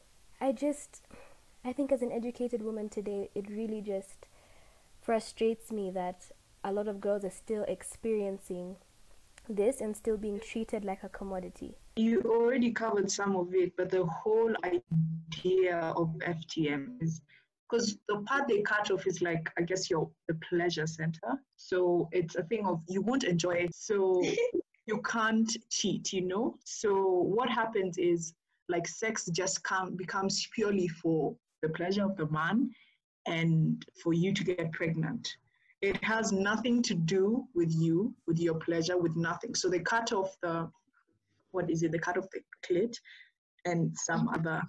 I 0.40 0.52
just 0.52 1.02
I 1.66 1.72
think 1.72 1.90
as 1.90 2.00
an 2.00 2.12
educated 2.12 2.62
woman 2.62 2.88
today, 2.88 3.28
it 3.34 3.50
really 3.50 3.80
just 3.80 4.28
frustrates 5.02 5.72
me 5.72 5.90
that 5.90 6.30
a 6.62 6.72
lot 6.72 6.86
of 6.86 7.00
girls 7.00 7.24
are 7.24 7.30
still 7.30 7.64
experiencing 7.66 8.76
this 9.48 9.80
and 9.80 9.96
still 9.96 10.16
being 10.16 10.38
treated 10.38 10.84
like 10.84 11.02
a 11.02 11.08
commodity. 11.08 11.74
You 11.96 12.22
already 12.22 12.70
covered 12.70 13.10
some 13.10 13.34
of 13.34 13.52
it, 13.52 13.72
but 13.76 13.90
the 13.90 14.06
whole 14.06 14.54
idea 14.62 15.78
of 15.96 16.14
FGM 16.20 17.02
is 17.02 17.20
because 17.68 17.98
the 18.08 18.18
part 18.18 18.46
they 18.46 18.62
cut 18.62 18.92
off 18.92 19.04
is 19.04 19.20
like 19.20 19.50
I 19.58 19.62
guess 19.62 19.90
your 19.90 20.08
the 20.28 20.38
pleasure 20.48 20.86
center. 20.86 21.34
So 21.56 22.08
it's 22.12 22.36
a 22.36 22.44
thing 22.44 22.64
of 22.64 22.80
you 22.86 23.02
won't 23.02 23.24
enjoy 23.24 23.54
it, 23.54 23.74
so 23.74 24.22
you 24.86 25.02
can't 25.02 25.50
cheat, 25.68 26.12
you 26.12 26.28
know. 26.28 26.58
So 26.64 27.02
what 27.06 27.48
happens 27.48 27.98
is 27.98 28.34
like 28.68 28.86
sex 28.86 29.26
just 29.32 29.64
come 29.64 29.96
becomes 29.96 30.46
purely 30.54 30.86
for 30.86 31.34
the 31.62 31.68
pleasure 31.70 32.04
of 32.04 32.16
the 32.16 32.28
man 32.30 32.70
and 33.26 33.84
for 34.02 34.12
you 34.12 34.32
to 34.32 34.44
get 34.44 34.72
pregnant. 34.72 35.28
It 35.82 36.02
has 36.02 36.32
nothing 36.32 36.82
to 36.82 36.94
do 36.94 37.44
with 37.54 37.72
you, 37.74 38.14
with 38.26 38.38
your 38.38 38.54
pleasure, 38.54 38.96
with 38.96 39.16
nothing. 39.16 39.54
So 39.54 39.68
they 39.68 39.80
cut 39.80 40.12
off 40.12 40.36
the, 40.42 40.70
what 41.50 41.70
is 41.70 41.82
it? 41.82 41.92
They 41.92 41.98
cut 41.98 42.16
off 42.16 42.26
the 42.32 42.40
clit 42.66 42.94
and 43.64 43.96
some 43.96 44.28
other 44.28 44.62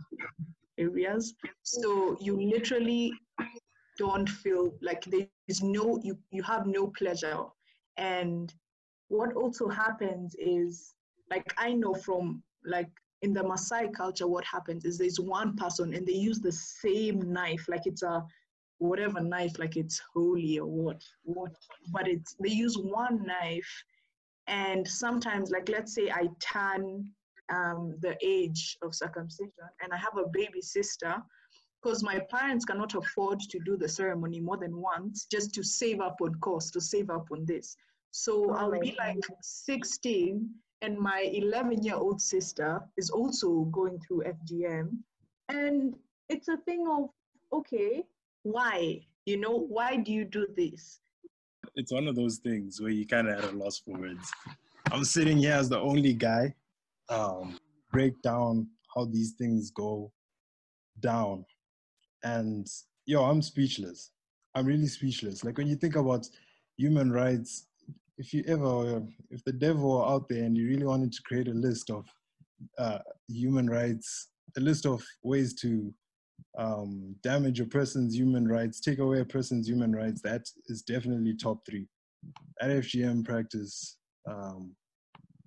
areas. 0.78 1.34
So 1.64 2.18
you 2.20 2.40
literally 2.40 3.14
don't 3.98 4.28
feel 4.28 4.74
like 4.82 5.04
there 5.06 5.28
is 5.48 5.62
no, 5.64 6.00
you, 6.04 6.18
you 6.32 6.44
have 6.44 6.68
no 6.68 6.88
pleasure. 6.88 7.44
And 7.98 8.54
what 9.08 9.34
also 9.34 9.68
happens 9.70 10.36
is, 10.38 10.94
like 11.30 11.54
I 11.58 11.74
know 11.74 11.94
from 11.94 12.44
like 12.66 12.90
in 13.22 13.34
the 13.34 13.42
Maasai 13.42 13.94
culture, 13.94 14.28
what 14.28 14.46
happens 14.46 14.86
is 14.86 14.98
there's 14.98 15.20
one 15.20 15.56
person 15.56 15.94
and 15.94 16.06
they 16.06 16.14
use 16.14 16.40
the 16.40 16.52
same 16.52 17.32
knife, 17.32 17.66
like 17.68 17.86
it's 17.86 18.04
a 18.04 18.24
whatever 18.80 19.22
knife, 19.22 19.58
like 19.58 19.76
it's 19.76 20.02
holy 20.14 20.60
or 20.60 20.68
what, 20.68 21.02
what, 21.24 21.52
but 21.92 22.08
it's 22.08 22.36
they 22.40 22.50
use 22.50 22.78
one 22.78 23.26
knife, 23.26 23.84
and 24.48 24.88
sometimes, 24.88 25.50
like 25.52 25.68
let's 25.70 25.94
say 25.94 26.10
I 26.12 26.28
turn 26.40 27.10
um, 27.50 27.96
the 28.02 28.16
age 28.22 28.78
of 28.84 28.94
circumcision, 28.94 29.52
and 29.82 29.92
I 29.92 29.98
have 29.98 30.18
a 30.18 30.30
baby 30.32 30.62
sister, 30.62 31.16
because 31.82 32.04
my 32.04 32.20
parents 32.30 32.66
cannot 32.66 32.94
afford 32.94 33.40
to 33.40 33.60
do 33.66 33.78
the 33.78 33.90
ceremony 33.90 34.40
more 34.40 34.58
than 34.58 34.78
once, 34.78 35.26
just 35.32 35.54
to 35.56 35.64
save 35.64 36.02
up 36.02 36.18
on 36.22 36.36
cost, 36.36 36.74
to 36.74 36.82
save 36.82 37.10
up 37.10 37.28
on 37.32 37.46
this. 37.46 37.76
So 38.12 38.52
oh 38.52 38.54
I'll 38.54 38.80
be 38.80 38.96
like 38.98 39.20
16 39.42 40.50
and 40.82 40.98
my 40.98 41.30
11 41.34 41.84
year 41.84 41.96
old 41.96 42.22
sister 42.22 42.82
is 42.98 43.10
also 43.10 43.66
going 43.72 44.00
through 44.00 44.24
FGM. 44.24 44.90
And 45.50 45.96
it's 46.30 46.48
a 46.48 46.58
thing 46.58 46.86
of, 46.90 47.10
okay, 47.54 48.04
why? 48.44 49.02
You 49.26 49.38
know, 49.38 49.66
why 49.70 49.98
do 49.98 50.12
you 50.12 50.26
do 50.26 50.48
this? 50.56 51.00
It's 51.76 51.92
one 51.92 52.08
of 52.08 52.16
those 52.16 52.38
things 52.38 52.80
where 52.80 52.92
you 52.92 53.06
kind 53.06 53.28
of 53.28 53.38
at 53.38 53.52
a 53.52 53.56
loss 53.56 53.80
for 53.80 53.98
words. 53.98 54.32
I'm 54.92 55.04
sitting 55.04 55.38
here 55.38 55.54
as 55.54 55.70
the 55.70 55.80
only 55.80 56.14
guy, 56.14 56.54
um, 57.10 57.58
break 57.92 58.22
down 58.22 58.68
how 58.96 59.06
these 59.06 59.34
things 59.34 59.72
go 59.72 60.12
down. 61.00 61.46
And 62.24 62.68
yo, 63.06 63.24
I'm 63.24 63.42
speechless. 63.42 64.12
I'm 64.56 64.66
really 64.66 64.88
speechless. 64.88 65.44
Like 65.44 65.58
when 65.58 65.68
you 65.68 65.76
think 65.76 65.96
about 65.96 66.28
human 66.78 67.12
rights 67.12 67.67
if 68.18 68.34
you 68.34 68.44
ever, 68.48 69.04
if 69.30 69.44
the 69.44 69.52
devil 69.52 69.98
were 69.98 70.06
out 70.06 70.28
there 70.28 70.44
and 70.44 70.58
you 70.58 70.68
really 70.68 70.86
wanted 70.86 71.12
to 71.14 71.22
create 71.24 71.48
a 71.48 71.54
list 71.54 71.90
of 71.90 72.06
uh, 72.78 73.00
human 73.28 73.70
rights, 73.70 74.30
a 74.58 74.60
list 74.60 74.86
of 74.86 75.04
ways 75.24 75.54
to 75.62 75.94
um, 76.58 77.16
damage 77.24 77.60
a 77.60 77.66
person's 77.66 78.16
human 78.16 78.48
rights, 78.48 78.80
take 78.80 79.00
away 79.00 79.20
a 79.20 79.26
person's 79.26 79.68
human 79.68 79.96
rights, 79.96 80.22
that 80.22 80.50
is 80.68 80.82
definitely 80.82 81.36
top 81.36 81.60
three. 81.66 81.88
that 82.60 82.70
FGM 82.70 83.24
practice, 83.24 83.98
um, 84.28 84.76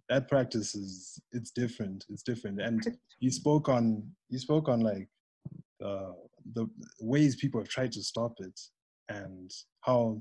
that 0.09 0.28
practice 0.28 0.74
is 0.74 1.20
it's 1.33 1.50
different. 1.50 2.04
It's 2.09 2.22
different. 2.22 2.61
And 2.61 2.96
you 3.18 3.30
spoke 3.30 3.68
on 3.68 4.09
you 4.28 4.38
spoke 4.38 4.68
on 4.68 4.80
like 4.80 5.09
uh, 5.85 6.12
the 6.54 6.68
ways 7.00 7.37
people 7.37 7.61
have 7.61 7.68
tried 7.68 7.92
to 7.92 8.02
stop 8.02 8.35
it 8.38 8.59
and 9.09 9.50
how 9.80 10.20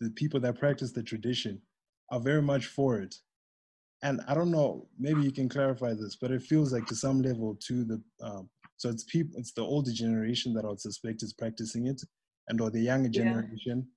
the 0.00 0.10
people 0.10 0.40
that 0.40 0.58
practice 0.58 0.92
the 0.92 1.02
tradition 1.02 1.60
are 2.12 2.20
very 2.20 2.42
much 2.42 2.66
for 2.66 3.00
it. 3.00 3.16
And 4.04 4.20
I 4.28 4.34
don't 4.34 4.50
know, 4.50 4.88
maybe 4.98 5.22
you 5.22 5.32
can 5.32 5.48
clarify 5.48 5.94
this, 5.94 6.16
but 6.16 6.30
it 6.30 6.42
feels 6.42 6.72
like 6.72 6.86
to 6.86 6.96
some 6.96 7.22
level 7.22 7.56
to 7.66 7.84
the 7.84 8.02
um, 8.20 8.48
so 8.76 8.88
it's 8.90 9.04
people, 9.04 9.38
it's 9.38 9.52
the 9.52 9.62
older 9.62 9.92
generation 9.92 10.52
that 10.54 10.64
I 10.64 10.68
would 10.68 10.80
suspect 10.80 11.22
is 11.22 11.32
practicing 11.32 11.86
it, 11.86 12.02
and 12.48 12.60
or 12.60 12.68
the 12.68 12.80
younger 12.80 13.08
generation. 13.08 13.78
Yeah. 13.78 13.92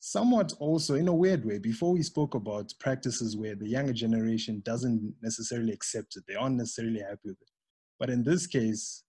Somewhat 0.00 0.52
also 0.60 0.94
in 0.94 1.08
a 1.08 1.14
weird 1.14 1.46
way. 1.46 1.58
Before 1.58 1.92
we 1.94 2.02
spoke 2.02 2.34
about 2.34 2.72
practices 2.78 3.38
where 3.38 3.56
the 3.56 3.66
younger 3.66 3.94
generation 3.94 4.62
doesn't 4.66 5.14
necessarily 5.22 5.72
accept 5.72 6.16
it, 6.16 6.24
they 6.28 6.34
aren't 6.34 6.56
necessarily 6.56 7.00
happy 7.00 7.24
with 7.24 7.40
it. 7.40 7.50
But 7.98 8.10
in 8.10 8.22
this 8.22 8.46
case, 8.46 9.02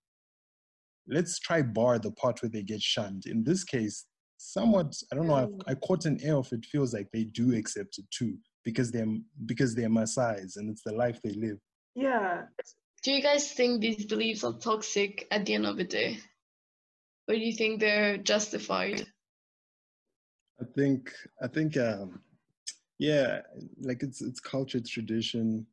let's 1.05 1.37
try 1.37 1.61
bar 1.63 1.99
the 1.99 2.11
part 2.11 2.41
where 2.41 2.49
they 2.49 2.63
get 2.63 2.81
shunned. 2.81 3.25
In 3.25 3.43
this 3.43 3.65
case, 3.65 4.05
somewhat 4.39 4.95
I 5.11 5.15
don't 5.15 5.27
know. 5.27 5.35
I've, 5.35 5.53
I 5.67 5.75
caught 5.75 6.05
an 6.05 6.19
air 6.23 6.37
of 6.37 6.51
it 6.51 6.65
feels 6.65 6.93
like 6.93 7.09
they 7.11 7.25
do 7.25 7.53
accept 7.53 7.97
it 7.97 8.05
too 8.09 8.37
because 8.63 8.91
they're 8.91 9.07
because 9.45 9.75
they're 9.75 9.89
Maasai 9.89 10.55
and 10.55 10.69
it's 10.69 10.83
the 10.83 10.93
life 10.93 11.19
they 11.21 11.31
live. 11.31 11.57
Yeah, 11.95 12.43
do 13.03 13.11
you 13.11 13.21
guys 13.21 13.51
think 13.51 13.81
these 13.81 14.05
beliefs 14.05 14.43
are 14.43 14.53
toxic 14.53 15.27
at 15.31 15.45
the 15.45 15.55
end 15.55 15.65
of 15.65 15.77
the 15.77 15.83
day? 15.83 16.19
Or 17.27 17.35
do 17.35 17.41
you 17.41 17.53
think 17.53 17.79
they're 17.79 18.17
justified? 18.17 19.05
I 20.61 20.65
think 20.75 21.11
I 21.41 21.47
think 21.47 21.77
um 21.77 22.21
yeah, 22.97 23.41
like 23.81 24.03
it's 24.03 24.21
it's 24.21 24.39
culture, 24.39 24.81
tradition. 24.81 25.65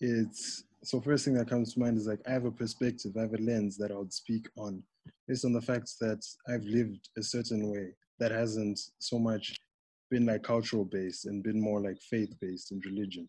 It's 0.00 0.64
so 0.84 1.00
first 1.00 1.24
thing 1.24 1.34
that 1.34 1.48
comes 1.48 1.74
to 1.74 1.80
mind 1.80 1.98
is 1.98 2.06
like 2.06 2.20
I 2.26 2.32
have 2.32 2.44
a 2.44 2.50
perspective, 2.50 3.12
I 3.16 3.22
have 3.22 3.34
a 3.34 3.42
lens 3.42 3.76
that 3.78 3.90
I 3.90 3.96
would 3.96 4.12
speak 4.12 4.48
on 4.56 4.82
based 5.26 5.44
on 5.44 5.52
the 5.52 5.60
fact 5.60 5.92
that 6.00 6.24
I've 6.48 6.64
lived 6.64 7.08
a 7.16 7.22
certain 7.22 7.70
way 7.70 7.94
that 8.18 8.30
hasn't 8.30 8.78
so 8.98 9.18
much 9.18 9.56
been 10.10 10.26
like 10.26 10.42
cultural 10.42 10.84
based 10.84 11.26
and 11.26 11.42
been 11.42 11.60
more 11.60 11.80
like 11.80 12.00
faith 12.00 12.34
based 12.40 12.72
and 12.72 12.84
religion. 12.84 13.28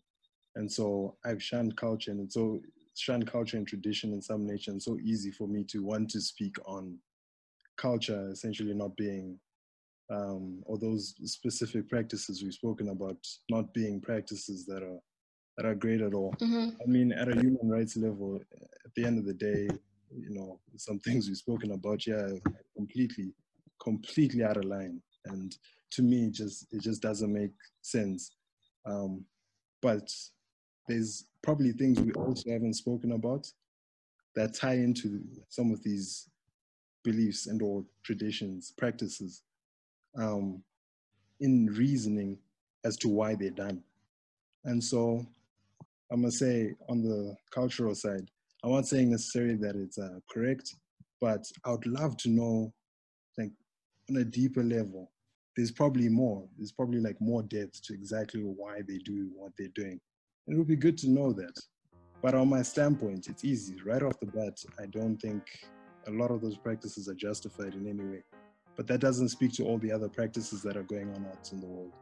And 0.56 0.70
so 0.70 1.16
I've 1.24 1.42
shunned 1.42 1.76
culture 1.76 2.10
and 2.10 2.30
so 2.30 2.60
shunned 2.96 3.30
culture 3.30 3.56
and 3.56 3.66
tradition 3.66 4.12
in 4.12 4.20
some 4.20 4.46
nations 4.46 4.84
so 4.84 4.98
easy 4.98 5.30
for 5.30 5.46
me 5.46 5.64
to 5.64 5.82
want 5.82 6.10
to 6.10 6.20
speak 6.20 6.56
on 6.66 6.98
culture 7.76 8.28
essentially 8.30 8.74
not 8.74 8.96
being 8.96 9.38
um, 10.10 10.60
or 10.66 10.76
those 10.76 11.14
specific 11.24 11.88
practices 11.88 12.42
we've 12.42 12.52
spoken 12.52 12.88
about 12.88 13.16
not 13.48 13.72
being 13.72 14.00
practices 14.00 14.66
that 14.66 14.82
are 14.82 14.98
that 15.60 15.68
are 15.68 15.74
great 15.74 16.00
at 16.00 16.14
all. 16.14 16.34
Mm-hmm. 16.40 16.70
I 16.82 16.86
mean, 16.86 17.12
at 17.12 17.28
a 17.28 17.34
human 17.34 17.68
rights 17.68 17.94
level, 17.94 18.40
at 18.84 18.94
the 18.94 19.04
end 19.04 19.18
of 19.18 19.26
the 19.26 19.34
day, 19.34 19.68
you 20.10 20.30
know, 20.30 20.58
some 20.76 20.98
things 20.98 21.28
we've 21.28 21.36
spoken 21.36 21.72
about, 21.72 22.06
yeah, 22.06 22.28
completely, 22.74 23.34
completely 23.78 24.42
out 24.42 24.56
of 24.56 24.64
line, 24.64 25.02
and 25.26 25.54
to 25.90 26.02
me, 26.02 26.30
just 26.30 26.72
it 26.72 26.80
just 26.80 27.02
doesn't 27.02 27.32
make 27.32 27.50
sense. 27.82 28.32
Um, 28.86 29.24
but 29.82 30.10
there's 30.88 31.26
probably 31.42 31.72
things 31.72 32.00
we 32.00 32.12
also 32.12 32.50
haven't 32.50 32.74
spoken 32.74 33.12
about 33.12 33.46
that 34.36 34.54
tie 34.54 34.74
into 34.74 35.20
some 35.50 35.72
of 35.72 35.82
these 35.82 36.30
beliefs 37.04 37.48
and 37.48 37.60
or 37.60 37.84
traditions, 38.02 38.72
practices, 38.78 39.42
um, 40.16 40.62
in 41.40 41.66
reasoning 41.66 42.38
as 42.84 42.96
to 42.96 43.08
why 43.08 43.34
they're 43.34 43.50
done. 43.50 43.82
And 44.64 44.82
so 44.82 45.26
I'm 46.12 46.22
gonna 46.22 46.32
say 46.32 46.74
on 46.88 47.02
the 47.02 47.36
cultural 47.52 47.94
side, 47.94 48.28
I'm 48.64 48.72
not 48.72 48.86
saying 48.86 49.10
necessarily 49.10 49.56
that 49.56 49.76
it's 49.76 49.98
uh, 49.98 50.18
correct, 50.30 50.74
but 51.20 51.44
I 51.64 51.70
would 51.70 51.86
love 51.86 52.16
to 52.18 52.28
know, 52.28 52.72
like 53.38 53.52
on 54.10 54.16
a 54.16 54.24
deeper 54.24 54.62
level, 54.62 55.10
there's 55.56 55.70
probably 55.70 56.08
more. 56.08 56.46
There's 56.56 56.72
probably 56.72 57.00
like 57.00 57.20
more 57.20 57.42
depth 57.42 57.82
to 57.84 57.94
exactly 57.94 58.42
why 58.42 58.80
they 58.86 58.98
do 58.98 59.30
what 59.36 59.52
they're 59.56 59.68
doing. 59.74 60.00
It 60.48 60.56
would 60.56 60.66
be 60.66 60.76
good 60.76 60.98
to 60.98 61.10
know 61.10 61.32
that. 61.32 61.56
But 62.22 62.34
on 62.34 62.48
my 62.48 62.62
standpoint, 62.62 63.28
it's 63.28 63.44
easy. 63.44 63.76
Right 63.84 64.02
off 64.02 64.18
the 64.20 64.26
bat, 64.26 64.58
I 64.78 64.86
don't 64.86 65.16
think 65.16 65.42
a 66.06 66.10
lot 66.10 66.30
of 66.30 66.40
those 66.40 66.56
practices 66.56 67.08
are 67.08 67.14
justified 67.14 67.74
in 67.74 67.86
any 67.86 68.04
way. 68.04 68.22
But 68.76 68.86
that 68.88 69.00
doesn't 69.00 69.28
speak 69.28 69.52
to 69.54 69.64
all 69.64 69.78
the 69.78 69.92
other 69.92 70.08
practices 70.08 70.62
that 70.62 70.76
are 70.76 70.82
going 70.82 71.14
on 71.14 71.26
out 71.26 71.50
in 71.52 71.60
the 71.60 71.66
world 71.66 71.92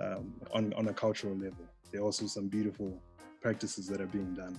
um, 0.00 0.34
on, 0.52 0.72
on 0.74 0.88
a 0.88 0.92
cultural 0.92 1.34
level. 1.34 1.64
There 1.90 2.00
are 2.00 2.04
also 2.04 2.26
some 2.26 2.48
beautiful 2.48 3.00
practices 3.40 3.86
that 3.88 4.00
are 4.00 4.06
being 4.06 4.34
done. 4.34 4.58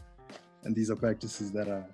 And 0.63 0.75
these 0.75 0.89
are 0.89 0.95
practices 0.95 1.51
that 1.51 1.67
are 1.67 1.85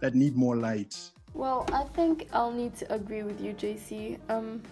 that 0.00 0.14
need 0.14 0.36
more 0.36 0.56
light. 0.56 0.96
Well, 1.34 1.66
I 1.72 1.84
think 1.94 2.28
I'll 2.32 2.52
need 2.52 2.76
to 2.76 2.92
agree 2.92 3.22
with 3.22 3.40
you, 3.40 3.52
JC. 3.52 4.18
Um, 4.28 4.62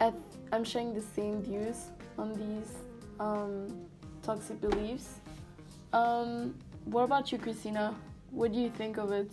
I 0.00 0.12
am 0.52 0.64
sharing 0.64 0.94
the 0.94 1.00
same 1.00 1.42
views 1.42 1.90
on 2.18 2.34
these 2.34 2.74
um, 3.20 3.86
toxic 4.22 4.60
beliefs. 4.60 5.20
Um, 5.92 6.54
what 6.84 7.02
about 7.02 7.30
you, 7.30 7.38
Christina? 7.38 7.94
What 8.30 8.52
do 8.52 8.58
you 8.58 8.70
think 8.70 8.98
of 8.98 9.12
it? 9.12 9.30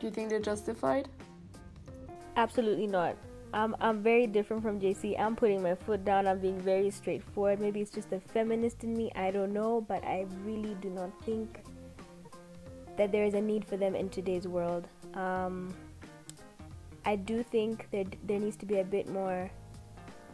Do 0.00 0.06
you 0.06 0.10
think 0.10 0.30
they're 0.30 0.40
justified? 0.40 1.08
Absolutely 2.36 2.86
not. 2.86 3.16
I'm 3.52 3.74
I'm 3.80 4.02
very 4.02 4.26
different 4.26 4.62
from 4.62 4.80
JC. 4.80 5.18
I'm 5.18 5.34
putting 5.34 5.62
my 5.62 5.74
foot 5.74 6.04
down. 6.04 6.26
I'm 6.26 6.38
being 6.38 6.60
very 6.60 6.90
straightforward. 6.90 7.60
Maybe 7.60 7.80
it's 7.80 7.90
just 7.90 8.12
a 8.12 8.20
feminist 8.20 8.84
in 8.84 8.94
me. 8.94 9.10
I 9.14 9.30
don't 9.30 9.52
know, 9.52 9.80
but 9.80 10.04
I 10.04 10.26
really 10.44 10.74
do 10.80 10.90
not 10.90 11.10
think 11.24 11.64
that 12.96 13.10
there 13.10 13.24
is 13.24 13.34
a 13.34 13.40
need 13.40 13.64
for 13.64 13.76
them 13.76 13.94
in 13.94 14.08
today's 14.08 14.46
world. 14.46 14.86
Um, 15.14 15.74
I 17.04 17.16
do 17.16 17.42
think 17.42 17.88
that 17.90 18.06
there 18.24 18.38
needs 18.38 18.56
to 18.56 18.66
be 18.66 18.78
a 18.78 18.84
bit 18.84 19.08
more 19.08 19.50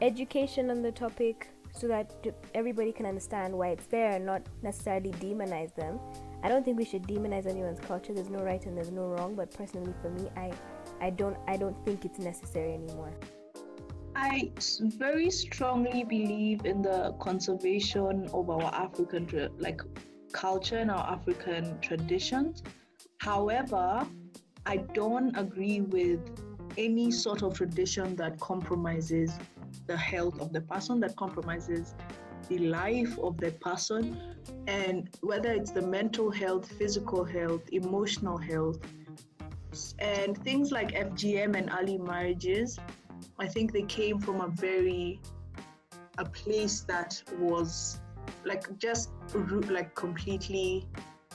education 0.02 0.70
on 0.70 0.82
the 0.82 0.92
topic 0.92 1.48
so 1.72 1.86
that 1.88 2.12
everybody 2.54 2.92
can 2.92 3.06
understand 3.06 3.54
why 3.54 3.68
it's 3.68 3.86
there 3.86 4.10
and 4.12 4.26
not 4.26 4.42
necessarily 4.62 5.12
demonize 5.12 5.74
them. 5.74 6.00
I 6.42 6.48
don't 6.48 6.64
think 6.64 6.78
we 6.78 6.84
should 6.84 7.02
demonize 7.04 7.46
anyone's 7.46 7.80
culture. 7.80 8.12
There's 8.12 8.30
no 8.30 8.40
right 8.40 8.64
and 8.66 8.76
there's 8.76 8.90
no 8.90 9.06
wrong, 9.06 9.34
but 9.34 9.50
personally 9.52 9.94
for 10.02 10.10
me, 10.10 10.28
I 10.36 10.52
I 11.00 11.10
don't 11.10 11.36
I 11.46 11.56
don't 11.56 11.76
think 11.84 12.04
it's 12.04 12.18
necessary 12.18 12.74
anymore. 12.74 13.12
I 14.14 14.50
very 14.80 15.30
strongly 15.30 16.02
believe 16.04 16.64
in 16.64 16.80
the 16.80 17.14
conservation 17.20 18.28
of 18.32 18.48
our 18.48 18.74
African 18.74 19.28
like 19.58 19.82
culture 20.32 20.78
and 20.78 20.90
our 20.90 21.06
African 21.12 21.78
traditions. 21.80 22.62
However, 23.18 24.06
I 24.64 24.78
don't 24.78 25.36
agree 25.36 25.82
with 25.82 26.20
any 26.78 27.10
sort 27.10 27.42
of 27.42 27.54
tradition 27.54 28.16
that 28.16 28.40
compromises 28.40 29.38
the 29.86 29.96
health 29.96 30.40
of 30.40 30.52
the 30.52 30.60
person, 30.60 31.00
that 31.00 31.16
compromises 31.16 31.94
the 32.48 32.58
life 32.58 33.18
of 33.18 33.36
the 33.38 33.50
person, 33.52 34.18
and 34.66 35.10
whether 35.20 35.52
it's 35.52 35.72
the 35.72 35.82
mental 35.82 36.30
health, 36.30 36.70
physical 36.72 37.24
health, 37.24 37.62
emotional 37.72 38.36
health, 38.36 38.78
and 39.98 40.36
things 40.44 40.72
like 40.72 40.92
FGM 40.92 41.56
and 41.56 41.70
early 41.78 41.98
marriages, 41.98 42.78
I 43.38 43.46
think 43.46 43.72
they 43.72 43.82
came 43.82 44.18
from 44.18 44.40
a 44.40 44.48
very 44.48 45.20
a 46.18 46.24
place 46.24 46.80
that 46.80 47.22
was 47.38 48.00
like 48.44 48.64
just 48.78 49.10
like 49.68 49.94
completely 49.94 50.88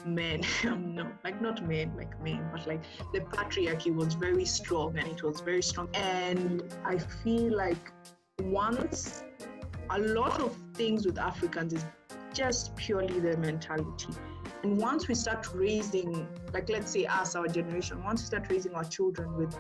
men 0.06 0.42
um, 0.68 0.96
no 0.96 1.06
like 1.24 1.40
not 1.40 1.64
men 1.68 1.94
like 1.96 2.20
men 2.24 2.44
but 2.52 2.66
like 2.66 2.82
the 3.14 3.20
patriarchy 3.20 3.94
was 3.94 4.16
very 4.16 4.46
strong 4.46 4.98
and 4.98 5.08
it 5.08 5.22
was 5.22 5.42
very 5.42 5.62
strong 5.62 5.88
and 5.94 6.64
i 6.84 6.98
feel 6.98 7.56
like 7.56 7.92
once 8.42 9.24
a 9.92 10.00
lot 10.00 10.40
of 10.40 10.56
things 10.74 11.06
with 11.06 11.18
Africans 11.18 11.74
is 11.74 11.86
just 12.34 12.76
purely 12.76 13.20
their 13.20 13.38
mentality. 13.38 14.08
And 14.64 14.78
once 14.78 15.08
we 15.08 15.16
start 15.16 15.48
raising, 15.56 16.28
like 16.54 16.70
let's 16.70 16.92
say 16.92 17.06
us, 17.06 17.36
our 17.36 17.48
generation, 17.48 18.04
once 18.04 18.22
we 18.22 18.28
start 18.28 18.46
raising 18.50 18.76
our 18.76 18.84
children 18.84 19.36
with 19.36 19.58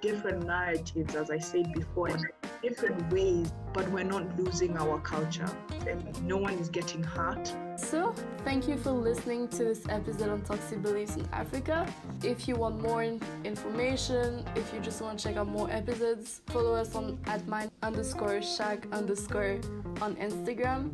different 0.00 0.44
narratives, 0.44 1.14
as 1.14 1.30
I 1.30 1.38
said 1.38 1.72
before, 1.72 2.08
in 2.08 2.24
different 2.60 3.12
ways, 3.12 3.52
but 3.72 3.88
we're 3.90 4.02
not 4.02 4.36
losing 4.36 4.76
our 4.76 4.98
culture, 5.00 5.48
then 5.84 6.12
no 6.22 6.36
one 6.36 6.54
is 6.54 6.68
getting 6.68 7.02
hurt. 7.02 7.54
So, 7.76 8.12
thank 8.44 8.66
you 8.66 8.76
for 8.76 8.90
listening 8.90 9.46
to 9.48 9.64
this 9.64 9.84
episode 9.88 10.28
on 10.28 10.42
toxic 10.42 10.82
beliefs 10.82 11.16
in 11.16 11.28
Africa. 11.32 11.86
If 12.24 12.48
you 12.48 12.56
want 12.56 12.82
more 12.82 13.04
information, 13.44 14.44
if 14.56 14.74
you 14.74 14.80
just 14.80 15.00
want 15.00 15.18
to 15.18 15.24
check 15.24 15.36
out 15.36 15.46
more 15.46 15.70
episodes, 15.70 16.40
follow 16.46 16.74
us 16.74 16.96
on 16.96 17.18
at 17.26 17.46
mind 17.46 17.70
underscore 17.82 18.42
shack 18.42 18.86
underscore 18.92 19.60
on 20.02 20.16
Instagram 20.16 20.92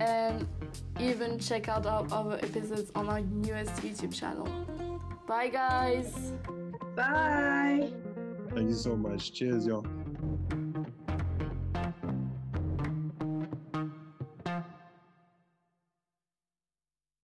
and 0.00 0.46
even 1.00 1.38
check 1.38 1.68
out 1.68 1.86
our 1.86 2.06
other 2.10 2.36
episodes 2.42 2.90
on 2.94 3.08
our 3.08 3.20
newest 3.20 3.74
YouTube 3.76 4.14
channel. 4.14 4.46
Bye, 5.26 5.48
guys. 5.48 6.32
Bye. 6.94 7.90
Thank 8.54 8.68
you 8.68 8.74
so 8.74 8.96
much. 8.96 9.32
Cheers, 9.32 9.66
y'all. 9.66 9.86